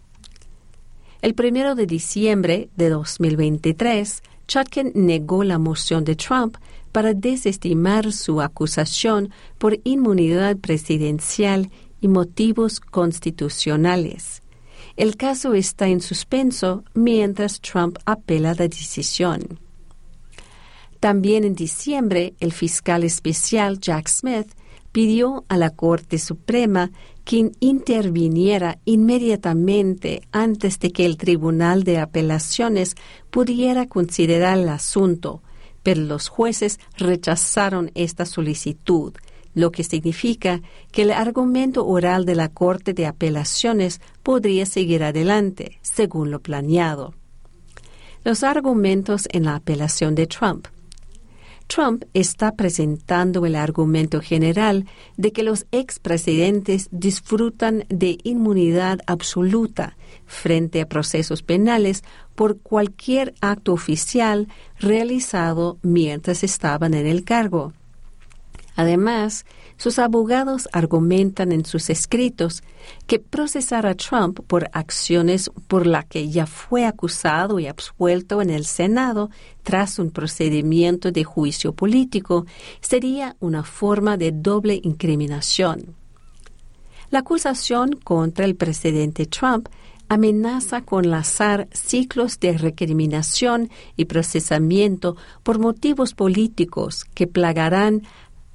[1.23, 6.57] El primero de diciembre de 2023, Chutkin negó la moción de Trump
[6.91, 14.43] para desestimar su acusación por inmunidad presidencial y motivos constitucionales.
[14.97, 19.61] El caso está en suspenso mientras Trump apela la decisión.
[20.99, 24.51] También en diciembre, el fiscal especial Jack Smith
[24.93, 26.91] pidió a la Corte Suprema
[27.25, 32.95] que interviniera inmediatamente antes de que el Tribunal de Apelaciones
[33.29, 35.43] pudiera considerar el asunto,
[35.83, 39.13] pero los jueces rechazaron esta solicitud
[39.53, 45.77] lo que significa que el argumento oral de la Corte de Apelaciones podría seguir adelante,
[45.81, 47.13] según lo planeado.
[48.23, 50.67] Los argumentos en la apelación de Trump.
[51.73, 54.85] Trump está presentando el argumento general
[55.17, 62.03] de que los expresidentes disfrutan de inmunidad absoluta frente a procesos penales
[62.35, 67.73] por cualquier acto oficial realizado mientras estaban en el cargo.
[68.75, 69.43] Además,
[69.77, 72.63] sus abogados argumentan en sus escritos
[73.07, 78.49] que procesar a Trump por acciones por las que ya fue acusado y absuelto en
[78.49, 79.29] el Senado
[79.63, 82.45] tras un procedimiento de juicio político
[82.81, 85.95] sería una forma de doble incriminación.
[87.09, 89.69] La acusación contra el presidente Trump
[90.09, 98.03] amenaza con lanzar ciclos de recriminación y procesamiento por motivos políticos que plagarán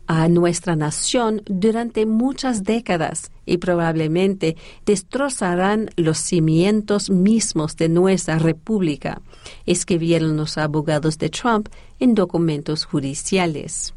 [0.08, 4.56] a nuestra nación durante muchas décadas y probablemente
[4.86, 9.20] destrozarán los cimientos mismos de nuestra república,
[9.66, 11.68] escribieron los abogados de Trump
[12.00, 13.94] en documentos judiciales.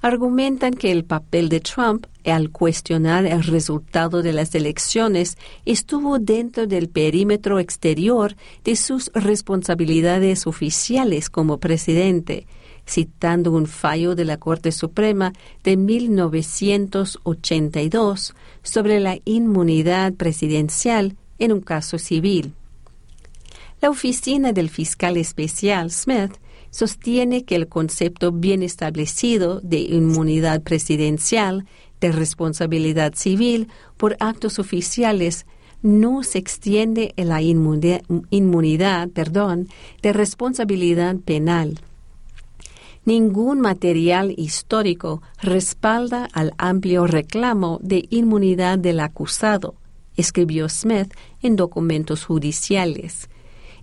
[0.00, 5.36] Argumentan que el papel de Trump al cuestionar el resultado de las elecciones
[5.66, 12.46] estuvo dentro del perímetro exterior de sus responsabilidades oficiales como presidente,
[12.88, 21.60] citando un fallo de la Corte Suprema de 1982 sobre la inmunidad presidencial en un
[21.60, 22.54] caso civil.
[23.80, 26.32] La oficina del fiscal especial Smith
[26.70, 31.66] sostiene que el concepto bien establecido de inmunidad presidencial,
[32.00, 35.46] de responsabilidad civil por actos oficiales,
[35.82, 38.02] no se extiende a la inmunidad,
[40.02, 41.80] de responsabilidad penal.
[43.04, 49.74] Ningún material histórico respalda al amplio reclamo de inmunidad del acusado,
[50.16, 53.28] escribió Smith en documentos judiciales.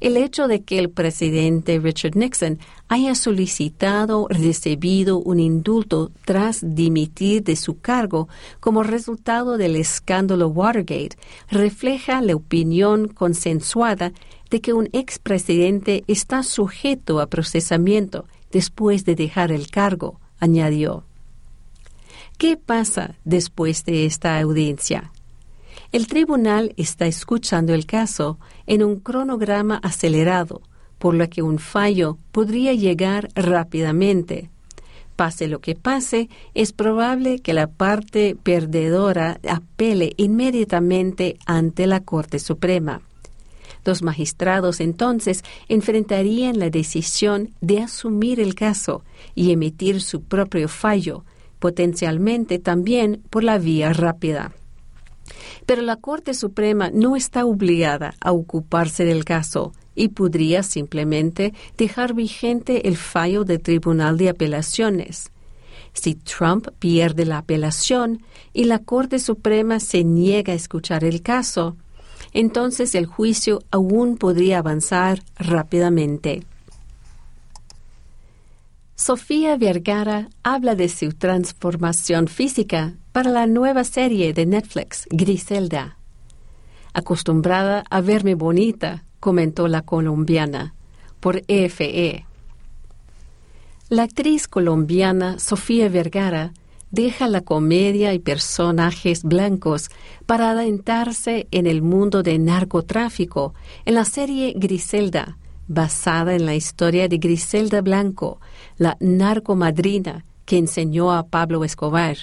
[0.01, 2.59] El hecho de que el presidente Richard Nixon
[2.89, 8.27] haya solicitado recibido un indulto tras dimitir de su cargo
[8.59, 11.17] como resultado del escándalo Watergate
[11.49, 14.11] refleja la opinión consensuada
[14.49, 18.25] de que un expresidente está sujeto a procesamiento
[18.55, 21.03] después de dejar el cargo, añadió.
[22.37, 25.11] ¿Qué pasa después de esta audiencia?
[25.91, 30.61] El tribunal está escuchando el caso en un cronograma acelerado,
[30.99, 34.49] por lo que un fallo podría llegar rápidamente.
[35.17, 42.39] Pase lo que pase, es probable que la parte perdedora apele inmediatamente ante la Corte
[42.39, 43.01] Suprema.
[43.85, 49.03] Los magistrados entonces enfrentarían la decisión de asumir el caso
[49.35, 51.23] y emitir su propio fallo,
[51.59, 54.53] potencialmente también por la vía rápida.
[55.67, 62.13] Pero la Corte Suprema no está obligada a ocuparse del caso y podría simplemente dejar
[62.13, 65.31] vigente el fallo del Tribunal de Apelaciones.
[65.93, 68.21] Si Trump pierde la apelación
[68.51, 71.77] y la Corte Suprema se niega a escuchar el caso,
[72.35, 76.43] entonces el juicio aún podría avanzar rápidamente.
[78.95, 85.97] Sofía Vergara habla de su transformación física para la nueva serie de Netflix, Griselda.
[86.93, 90.75] Acostumbrada a verme bonita, comentó la colombiana,
[91.21, 92.25] por EFE.
[93.87, 96.51] La actriz colombiana Sofía Vergara
[96.95, 99.89] deja la comedia y personajes blancos
[100.25, 105.37] para adentrarse en el mundo de narcotráfico en la serie Griselda,
[105.67, 108.39] basada en la historia de Griselda Blanco,
[108.77, 112.17] la narcomadrina que enseñó a Pablo Escobar,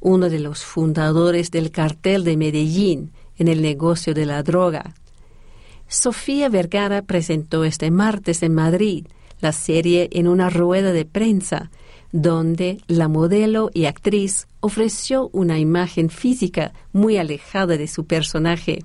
[0.00, 4.94] uno de los fundadores del cartel de Medellín en el negocio de la droga.
[5.86, 9.06] Sofía Vergara presentó este martes en Madrid
[9.40, 11.70] la serie en una rueda de prensa,
[12.12, 18.84] donde la modelo y actriz ofreció una imagen física muy alejada de su personaje.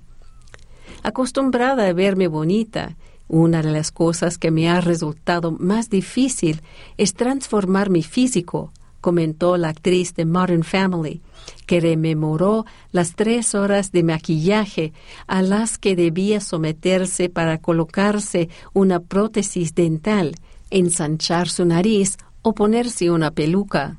[1.04, 2.96] Acostumbrada a verme bonita,
[3.28, 6.62] una de las cosas que me ha resultado más difícil
[6.98, 8.72] es transformar mi físico
[9.04, 11.22] comentó la actriz de Modern Family,
[11.66, 14.94] que rememoró las tres horas de maquillaje
[15.28, 20.36] a las que debía someterse para colocarse una prótesis dental,
[20.70, 23.98] ensanchar su nariz o ponerse una peluca.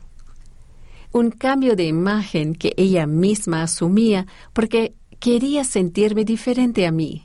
[1.11, 7.25] Un cambio de imagen que ella misma asumía porque quería sentirme diferente a mí.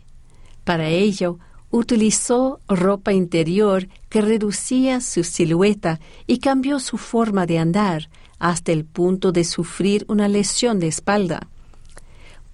[0.64, 1.38] Para ello,
[1.72, 8.10] utilizó ropa interior que reducía su silueta y cambió su forma de andar
[8.40, 11.48] hasta el punto de sufrir una lesión de espalda.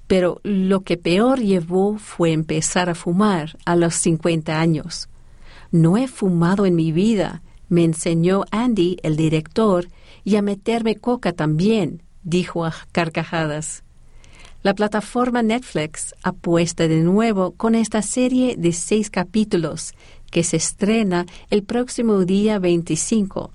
[0.08, 5.10] Pero lo que peor llevó fue empezar a fumar a los 50 años.
[5.72, 9.88] No he fumado en mi vida, me enseñó Andy, el director,
[10.24, 13.84] y a meterme coca también, dijo a carcajadas.
[14.64, 19.94] La plataforma Netflix apuesta de nuevo con esta serie de seis capítulos
[20.32, 23.52] que se estrena el próximo día 25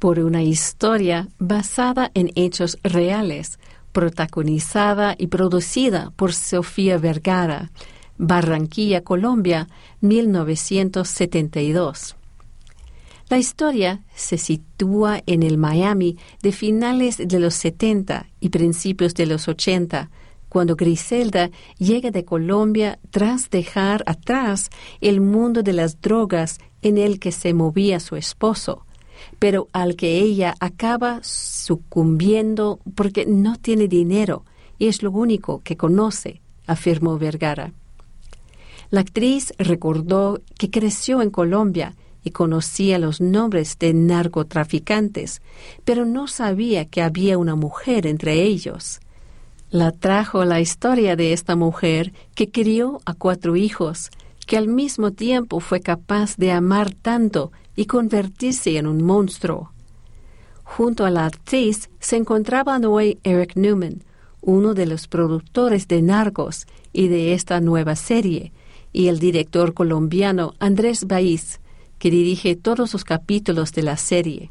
[0.00, 3.60] por una historia basada en hechos reales,
[3.92, 7.70] protagonizada y producida por Sofía Vergara,
[8.16, 9.68] Barranquilla, Colombia,
[10.00, 12.16] 1972.
[13.30, 19.26] La historia se sitúa en el Miami de finales de los 70 y principios de
[19.26, 20.10] los 80,
[20.48, 24.68] cuando Griselda llega de Colombia tras dejar atrás
[25.00, 28.84] el mundo de las drogas en el que se movía su esposo,
[29.38, 34.44] pero al que ella acaba sucumbiendo porque no tiene dinero
[34.76, 37.72] y es lo único que conoce, afirmó Vergara.
[38.90, 45.42] La actriz recordó que creció en Colombia y conocía los nombres de narcotraficantes,
[45.84, 49.00] pero no sabía que había una mujer entre ellos.
[49.70, 54.10] La trajo la historia de esta mujer que crió a cuatro hijos,
[54.46, 59.70] que al mismo tiempo fue capaz de amar tanto y convertirse en un monstruo.
[60.64, 64.02] Junto a la actriz se encontraba Noé Eric Newman,
[64.40, 68.52] uno de los productores de Narcos y de esta nueva serie,
[68.92, 71.60] y el director colombiano Andrés Baiz,
[72.00, 74.50] que dirige todos los capítulos de la serie.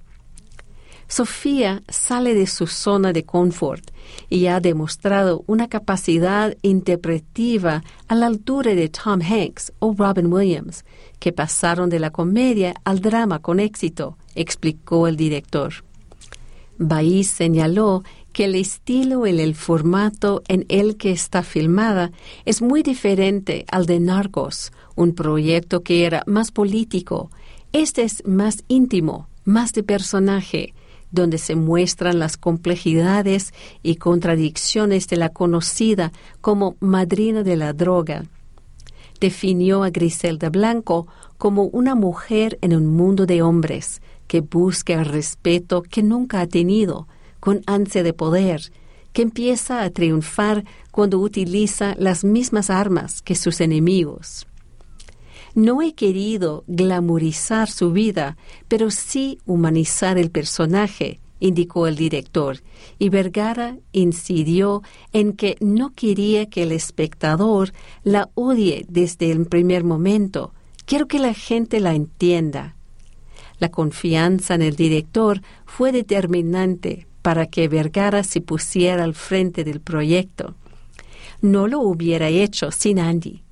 [1.09, 3.83] Sofía sale de su zona de confort
[4.29, 10.85] y ha demostrado una capacidad interpretiva a la altura de Tom Hanks o Robin Williams,
[11.17, 15.73] que pasaron de la comedia al drama con éxito, explicó el director.
[16.77, 22.11] Baís señaló que el estilo y el formato en el que está filmada
[22.45, 27.31] es muy diferente al de Narcos, un proyecto que era más político.
[27.71, 30.73] Este es más íntimo, más de personaje,
[31.11, 33.53] donde se muestran las complejidades
[33.83, 36.11] y contradicciones de la conocida
[36.41, 38.25] como madrina de la droga.
[39.19, 41.07] Definió a Griselda Blanco
[41.37, 46.47] como una mujer en un mundo de hombres que busca el respeto que nunca ha
[46.47, 47.07] tenido,
[47.39, 48.71] con ansia de poder,
[49.13, 54.48] que empieza a triunfar cuando utiliza las mismas armas que sus enemigos.
[55.59, 58.37] No he querido glamorizar su vida,
[58.69, 62.59] pero sí humanizar el personaje, indicó el director,
[62.97, 67.73] y Vergara incidió en que no quería que el espectador
[68.05, 70.53] la odie desde el primer momento.
[70.85, 72.77] Quiero que la gente la entienda.
[73.57, 79.81] La confianza en el director fue determinante para que Vergara se pusiera al frente del
[79.81, 80.55] proyecto.
[81.41, 83.43] No lo hubiera hecho sin Andy.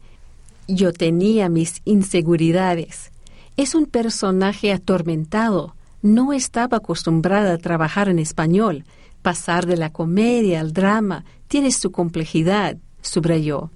[0.68, 3.12] Yo tenía mis inseguridades.
[3.56, 5.76] Es un personaje atormentado.
[6.02, 8.84] No estaba acostumbrada a trabajar en español.
[9.22, 13.72] Pasar de la comedia al drama tiene su complejidad, subrayó.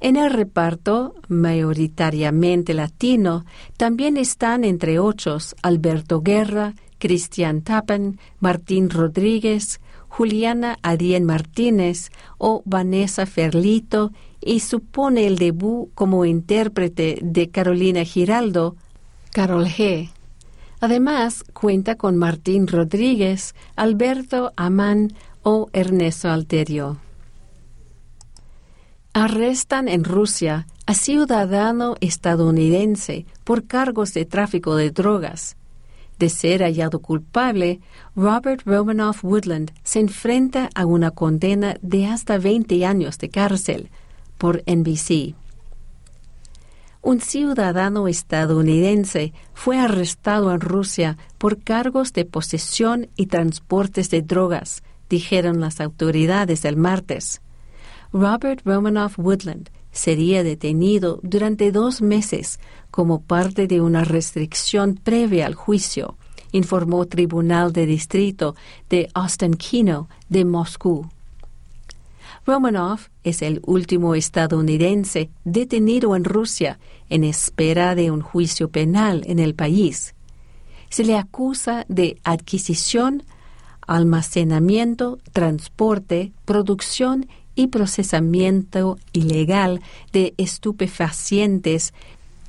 [0.00, 3.44] En el reparto, mayoritariamente latino,
[3.76, 13.26] también están entre otros Alberto Guerra, Cristian Tappen, Martín Rodríguez, Juliana Adien Martínez o Vanessa
[13.26, 14.12] Ferlito
[14.44, 18.76] y supone el debut como intérprete de Carolina Giraldo,
[19.30, 20.10] Carol G.
[20.80, 25.12] Además, cuenta con Martín Rodríguez, Alberto Amán
[25.42, 26.98] o Ernesto Alterio.
[29.14, 35.56] Arrestan en Rusia a ciudadano estadounidense por cargos de tráfico de drogas.
[36.18, 37.80] De ser hallado culpable,
[38.16, 43.90] Robert Romanoff Woodland se enfrenta a una condena de hasta 20 años de cárcel
[44.42, 45.36] por NBC.
[47.00, 54.82] Un ciudadano estadounidense fue arrestado en Rusia por cargos de posesión y transportes de drogas,
[55.08, 57.40] dijeron las autoridades el martes.
[58.12, 62.58] Robert Romanoff Woodland sería detenido durante dos meses
[62.90, 66.16] como parte de una restricción previa al juicio,
[66.50, 68.56] informó Tribunal de Distrito
[68.90, 71.06] de Ostenkino de Moscú.
[72.44, 79.38] Romanov es el último estadounidense detenido en Rusia en espera de un juicio penal en
[79.38, 80.14] el país.
[80.88, 83.22] Se le acusa de adquisición,
[83.86, 89.80] almacenamiento, transporte, producción y procesamiento ilegal
[90.12, 91.94] de estupefacientes,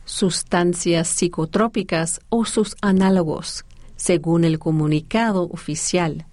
[0.05, 3.63] sustancias psicotrópicas o sus análogos,
[3.95, 6.25] según el comunicado oficial.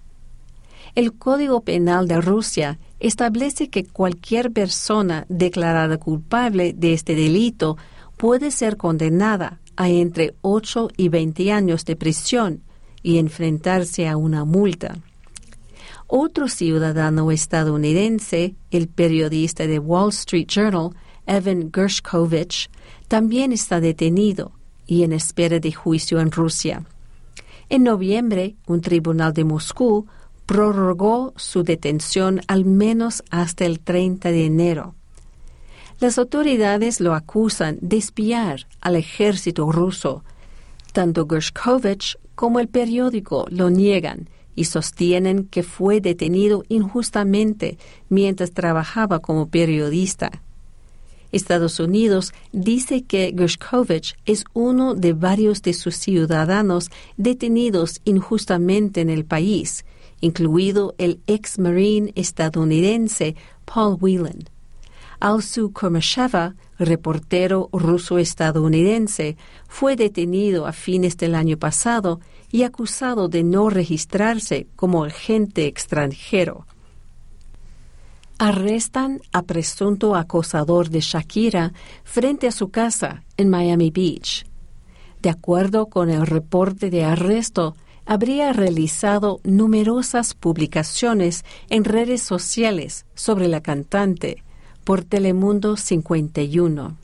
[0.95, 7.77] El Código Penal de Rusia establece que cualquier persona declarada culpable de este delito
[8.15, 12.61] puede ser condenada a entre 8 y 20 años de prisión
[13.01, 14.99] y enfrentarse a una multa.
[16.05, 20.91] Otro ciudadano estadounidense, el periodista de Wall Street Journal,
[21.25, 22.69] Evan Gershkovich,
[23.07, 24.51] también está detenido
[24.85, 26.85] y en espera de juicio en Rusia.
[27.69, 30.05] En noviembre, un tribunal de Moscú
[30.51, 34.95] prorrogó su detención al menos hasta el 30 de enero.
[36.01, 40.25] Las autoridades lo acusan de espiar al ejército ruso.
[40.91, 47.77] Tanto Gershkovich como el periódico lo niegan y sostienen que fue detenido injustamente
[48.09, 50.31] mientras trabajaba como periodista.
[51.31, 59.09] Estados Unidos dice que Gershkovich es uno de varios de sus ciudadanos detenidos injustamente en
[59.09, 59.85] el país,
[60.21, 64.49] incluido el ex marine estadounidense Paul Whelan.
[65.19, 73.69] Alsu Kurmasheva, reportero ruso-estadounidense, fue detenido a fines del año pasado y acusado de no
[73.69, 76.65] registrarse como agente extranjero
[78.41, 84.47] arrestan a presunto acosador de Shakira frente a su casa en Miami Beach.
[85.21, 87.75] De acuerdo con el reporte de arresto,
[88.11, 94.43] habría realizado numerosas publicaciones en redes sociales sobre la cantante
[94.83, 96.97] por Telemundo 51.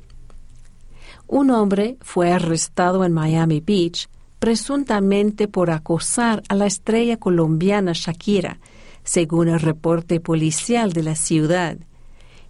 [1.28, 8.60] Un hombre fue arrestado en Miami Beach presuntamente por acosar a la estrella colombiana Shakira,
[9.06, 11.78] según el reporte policial de la ciudad.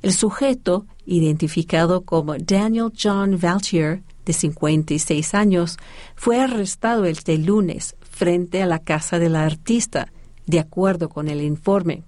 [0.02, 5.78] El sujeto, identificado como Daniel John Valtier, de 56 años,
[6.16, 10.12] fue arrestado este lunes frente a la casa de la artista,
[10.48, 12.04] de acuerdo con el informe.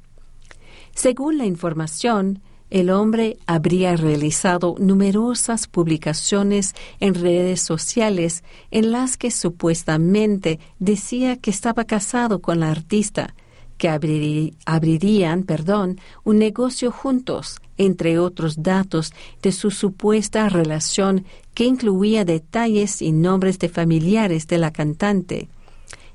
[0.96, 2.42] Según la información,
[2.72, 11.52] el hombre habría realizado numerosas publicaciones en redes sociales en las que supuestamente decía que
[11.52, 13.36] estaba casado con la artista,
[13.78, 13.88] que
[14.66, 23.02] abrirían perdón, un negocio juntos, entre otros datos de su supuesta relación que incluía detalles
[23.02, 25.50] y nombres de familiares de la cantante.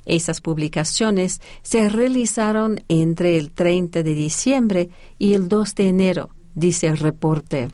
[0.07, 6.87] Esas publicaciones se realizaron entre el 30 de diciembre y el 2 de enero, dice
[6.89, 7.69] el reporte.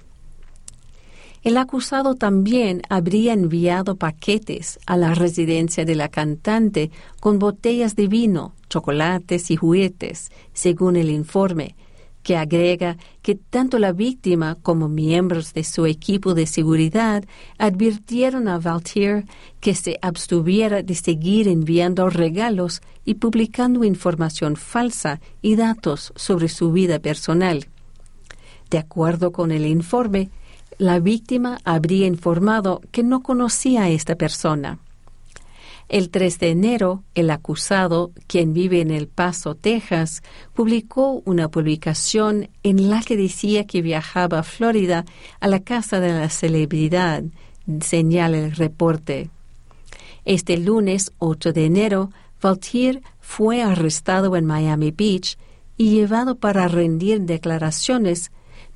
[1.43, 8.09] El acusado también habría enviado paquetes a la residencia de la cantante con botellas de
[8.09, 11.77] vino, chocolates y juguetes, según el informe,
[12.23, 17.25] que agrega que tanto la víctima como miembros de su equipo de seguridad
[17.59, 19.25] advirtieron a Valtier
[19.61, 26.73] que se abstuviera de seguir enviando regalos y publicando información falsa y datos sobre su
[26.73, 27.67] vida personal.
[28.71, 30.31] De acuerdo con el informe,
[30.79, 34.79] la víctima habría informado que no conocía a esta persona.
[35.91, 40.23] El 3 de enero, el acusado, quien vive en El Paso, Texas,
[40.55, 45.05] publicó una publicación en la que decía que viajaba a Florida
[45.41, 47.25] a la casa de la celebridad,
[47.81, 49.31] señala el reporte.
[50.25, 52.11] Este lunes 8 de enero,
[52.41, 55.37] Valtier fue arrestado en Miami Beach
[55.77, 58.31] y llevado para rendir declaraciones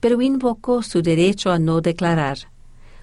[0.05, 2.37] pero invocó su derecho a no declarar.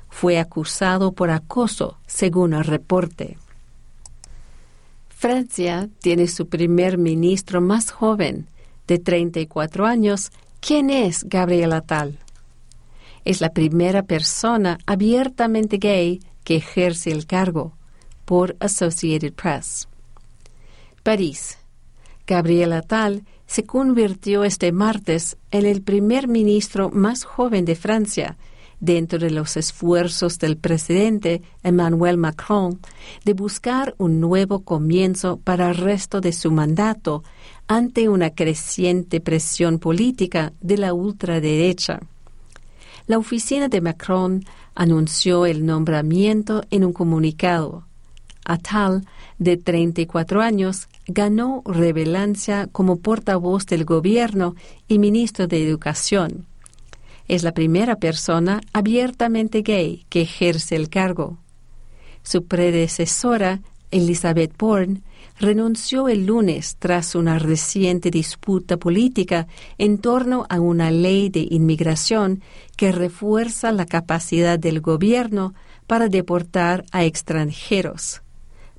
[0.07, 3.39] Fue acusado por acoso, según el reporte.
[5.21, 8.47] Francia tiene su primer ministro más joven,
[8.87, 10.31] de 34 años.
[10.59, 12.17] ¿Quién es Gabriel Attal?
[13.23, 17.73] Es la primera persona abiertamente gay que ejerce el cargo,
[18.25, 19.87] por Associated Press.
[21.03, 21.59] París.
[22.25, 28.37] Gabriel Attal se convirtió este martes en el primer ministro más joven de Francia,
[28.81, 32.79] dentro de los esfuerzos del presidente Emmanuel Macron
[33.23, 37.23] de buscar un nuevo comienzo para el resto de su mandato
[37.67, 42.01] ante una creciente presión política de la ultraderecha.
[43.07, 44.43] La oficina de Macron
[44.75, 47.85] anunció el nombramiento en un comunicado.
[48.45, 49.05] Atal,
[49.37, 54.55] de 34 años, ganó relevancia como portavoz del gobierno
[54.87, 56.47] y ministro de Educación.
[57.27, 61.37] Es la primera persona abiertamente gay que ejerce el cargo.
[62.23, 65.01] Su predecesora, Elizabeth Bourne,
[65.39, 69.47] renunció el lunes tras una reciente disputa política
[69.77, 72.41] en torno a una ley de inmigración
[72.77, 75.53] que refuerza la capacidad del gobierno
[75.87, 78.21] para deportar a extranjeros.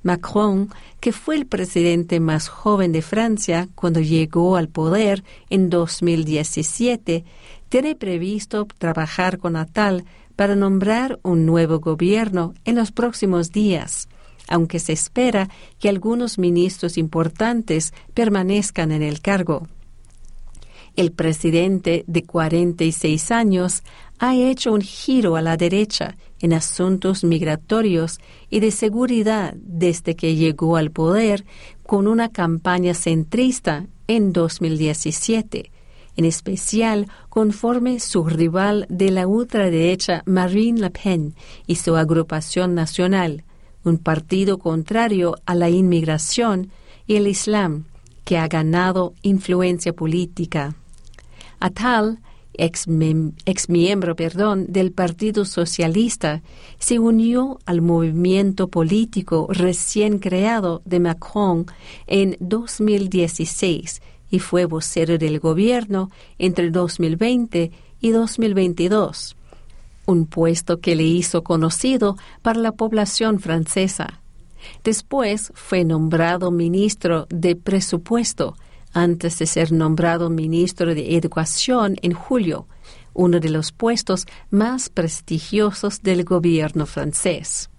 [0.03, 0.69] Macron,
[0.99, 7.23] que fue el presidente más joven de Francia cuando llegó al poder en 2017,
[7.73, 10.05] tiene previsto trabajar con Atal
[10.35, 14.09] para nombrar un nuevo gobierno en los próximos días,
[14.47, 15.49] aunque se espera
[15.79, 19.67] que algunos ministros importantes permanezcan en el cargo.
[20.95, 23.81] El presidente de 46 años
[24.19, 28.19] ha hecho un giro a la derecha en asuntos migratorios
[28.51, 31.43] y de seguridad desde que llegó al poder
[31.87, 35.71] con una campaña centrista en 2017,
[36.15, 41.33] en especial conforme su rival de la ultraderecha Marine Le Pen
[41.67, 43.43] y su agrupación nacional,
[43.83, 46.71] un partido contrario a la inmigración
[47.07, 47.85] y el Islam,
[48.23, 50.75] que ha ganado influencia política.
[51.59, 52.19] Atal
[52.55, 52.87] ex,
[53.69, 56.41] miembro perdón, del Partido Socialista,
[56.79, 61.65] se unió al movimiento político recién creado de Macron
[62.07, 64.01] en 2016
[64.33, 66.09] y fue vocero del gobierno
[66.39, 67.71] entre 2020
[68.01, 69.35] y 2022,
[70.07, 74.21] un puesto que le hizo conocido para la población francesa.
[74.83, 78.55] Después fue nombrado ministro de Presupuesto
[78.91, 82.65] antes de ser nombrado ministro de Educación en julio,
[83.13, 87.69] uno de los puestos más prestigiosos del gobierno francés.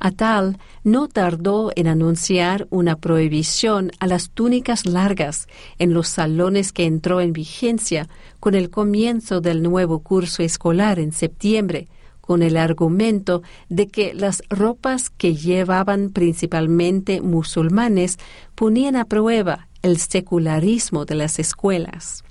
[0.00, 5.46] Atal no tardó en anunciar una prohibición a las túnicas largas
[5.78, 8.08] en los salones que entró en vigencia
[8.40, 11.88] con el comienzo del nuevo curso escolar en septiembre,
[12.22, 18.18] con el argumento de que las ropas que llevaban principalmente musulmanes
[18.54, 22.24] ponían a prueba el secularismo de las escuelas.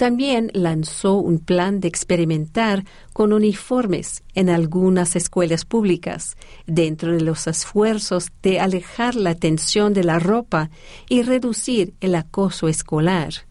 [0.00, 7.46] También lanzó un plan de experimentar con uniformes en algunas escuelas públicas, dentro de los
[7.46, 10.70] esfuerzos de alejar la atención de la ropa
[11.10, 13.44] y reducir el acoso escolar.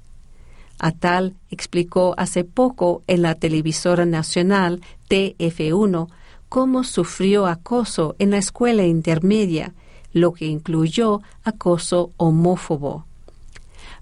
[0.80, 6.08] Atal explicó hace poco en la televisora nacional TF1
[6.50, 9.76] cómo sufrió acoso en la escuela intermedia,
[10.14, 13.06] lo que incluyó acoso homófobo.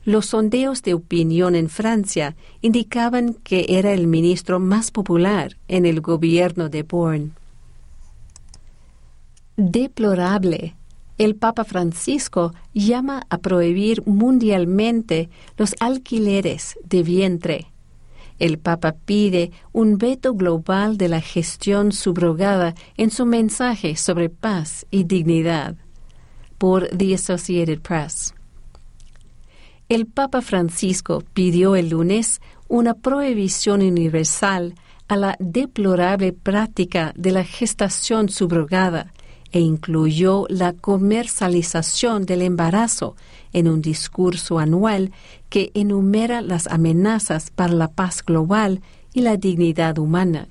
[0.07, 5.99] Los sondeos de opinión en Francia indicaban que era el ministro más popular en el
[5.99, 7.31] gobierno de Bourne.
[9.57, 10.77] Deplorable
[11.17, 17.67] el Papa Francisco llama a prohibir mundialmente los alquileres de vientre.
[18.39, 24.85] El Papa pide un veto global de la gestión subrogada en su mensaje sobre paz
[24.89, 25.75] y dignidad.
[26.57, 28.36] Por The Associated Press.
[29.89, 34.75] El Papa Francisco pidió el lunes una prohibición universal
[35.07, 39.13] a la deplorable práctica de la gestación subrogada
[39.53, 43.15] e incluyó la comercialización del embarazo
[43.53, 45.13] en un discurso anual
[45.47, 48.81] que enumera las amenazas para la paz global
[49.13, 50.49] y la dignidad humana.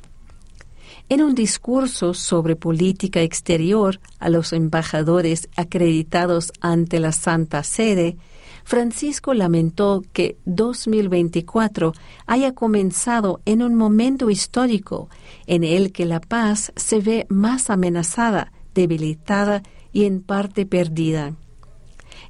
[1.11, 8.16] En un discurso sobre política exterior a los embajadores acreditados ante la Santa Sede,
[8.66, 11.92] Francisco lamentó que 2024
[12.26, 15.08] haya comenzado en un momento histórico
[15.46, 19.62] en el que la paz se ve más amenazada debilitada
[19.92, 21.36] y en parte perdida.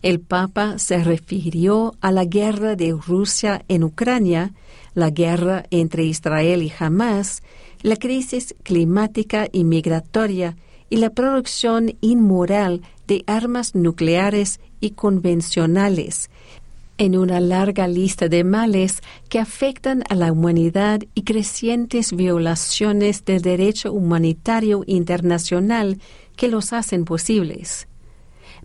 [0.03, 4.53] El Papa se refirió a la guerra de Rusia en Ucrania,
[4.93, 7.43] la guerra entre Israel y Hamas,
[7.80, 10.55] la crisis climática y migratoria
[10.91, 16.30] y la producción inmoral de armas nucleares y convencionales,
[16.99, 23.43] en una larga lista de males que afectan a la humanidad y crecientes violaciones del
[23.43, 25.99] derecho humanitario internacional
[26.37, 27.89] que los hacen posibles.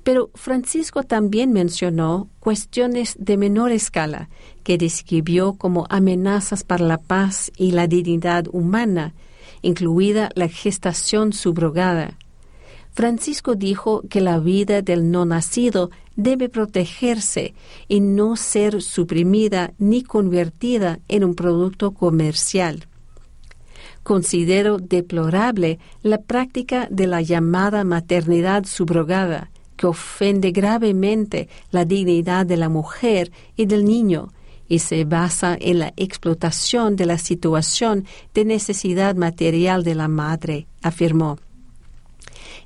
[0.04, 4.30] Pero Francisco también mencionó cuestiones de menor escala
[4.64, 9.14] que describió como amenazas para la paz y la dignidad humana,
[9.62, 12.18] incluida la gestación subrogada.
[12.94, 17.54] Francisco dijo que la vida del no nacido debe protegerse
[17.88, 22.88] y no ser suprimida ni convertida en un producto comercial.
[24.04, 32.58] Considero deplorable la práctica de la llamada maternidad subrogada, que ofende gravemente la dignidad de
[32.58, 34.30] la mujer y del niño
[34.72, 40.66] y se basa en la explotación de la situación de necesidad material de la madre,
[40.82, 41.40] afirmó.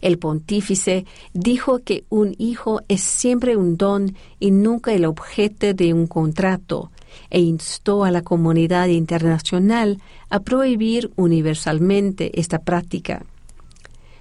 [0.01, 5.95] El pontífice dijo que un hijo es siempre un don y nunca el objeto de
[5.95, 6.91] un contrato,
[7.31, 9.99] e instó a la comunidad internacional
[10.29, 13.25] a prohibir universalmente esta práctica.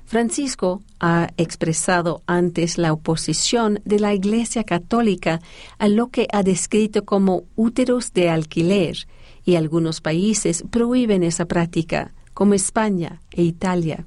[0.07, 5.41] Francisco ha expresado antes la oposición de la Iglesia Católica
[5.79, 8.97] a lo que ha descrito como úteros de alquiler,
[9.45, 14.07] y algunos países prohíben esa práctica, como España e Italia.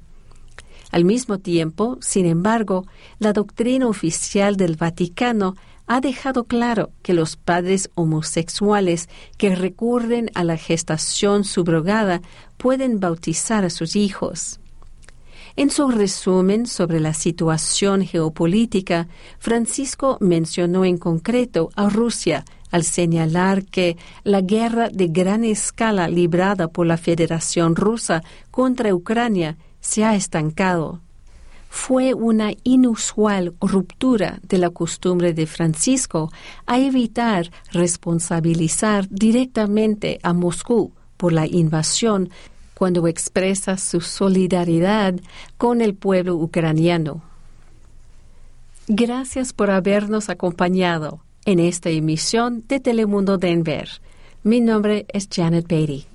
[0.90, 2.86] Al mismo tiempo, sin embargo,
[3.18, 5.54] la doctrina oficial del Vaticano
[5.86, 12.20] ha dejado claro que los padres homosexuales que recurren a la gestación subrogada
[12.56, 14.57] pueden bautizar a sus hijos.
[15.58, 19.08] En su resumen sobre la situación geopolítica,
[19.40, 26.68] Francisco mencionó en concreto a Rusia al señalar que la guerra de gran escala librada
[26.68, 31.00] por la Federación Rusa contra Ucrania se ha estancado.
[31.68, 36.30] fue una inusual ruptura de la costumbre de Francisco
[36.66, 42.30] a evitar responsabilizar directamente a Moscú por la invasión
[42.78, 45.16] cuando expresa su solidaridad
[45.56, 47.22] con el pueblo ucraniano.
[48.86, 53.88] Gracias por habernos acompañado en esta emisión de Telemundo Denver.
[54.44, 56.06] Mi nombre es Janet Beatty.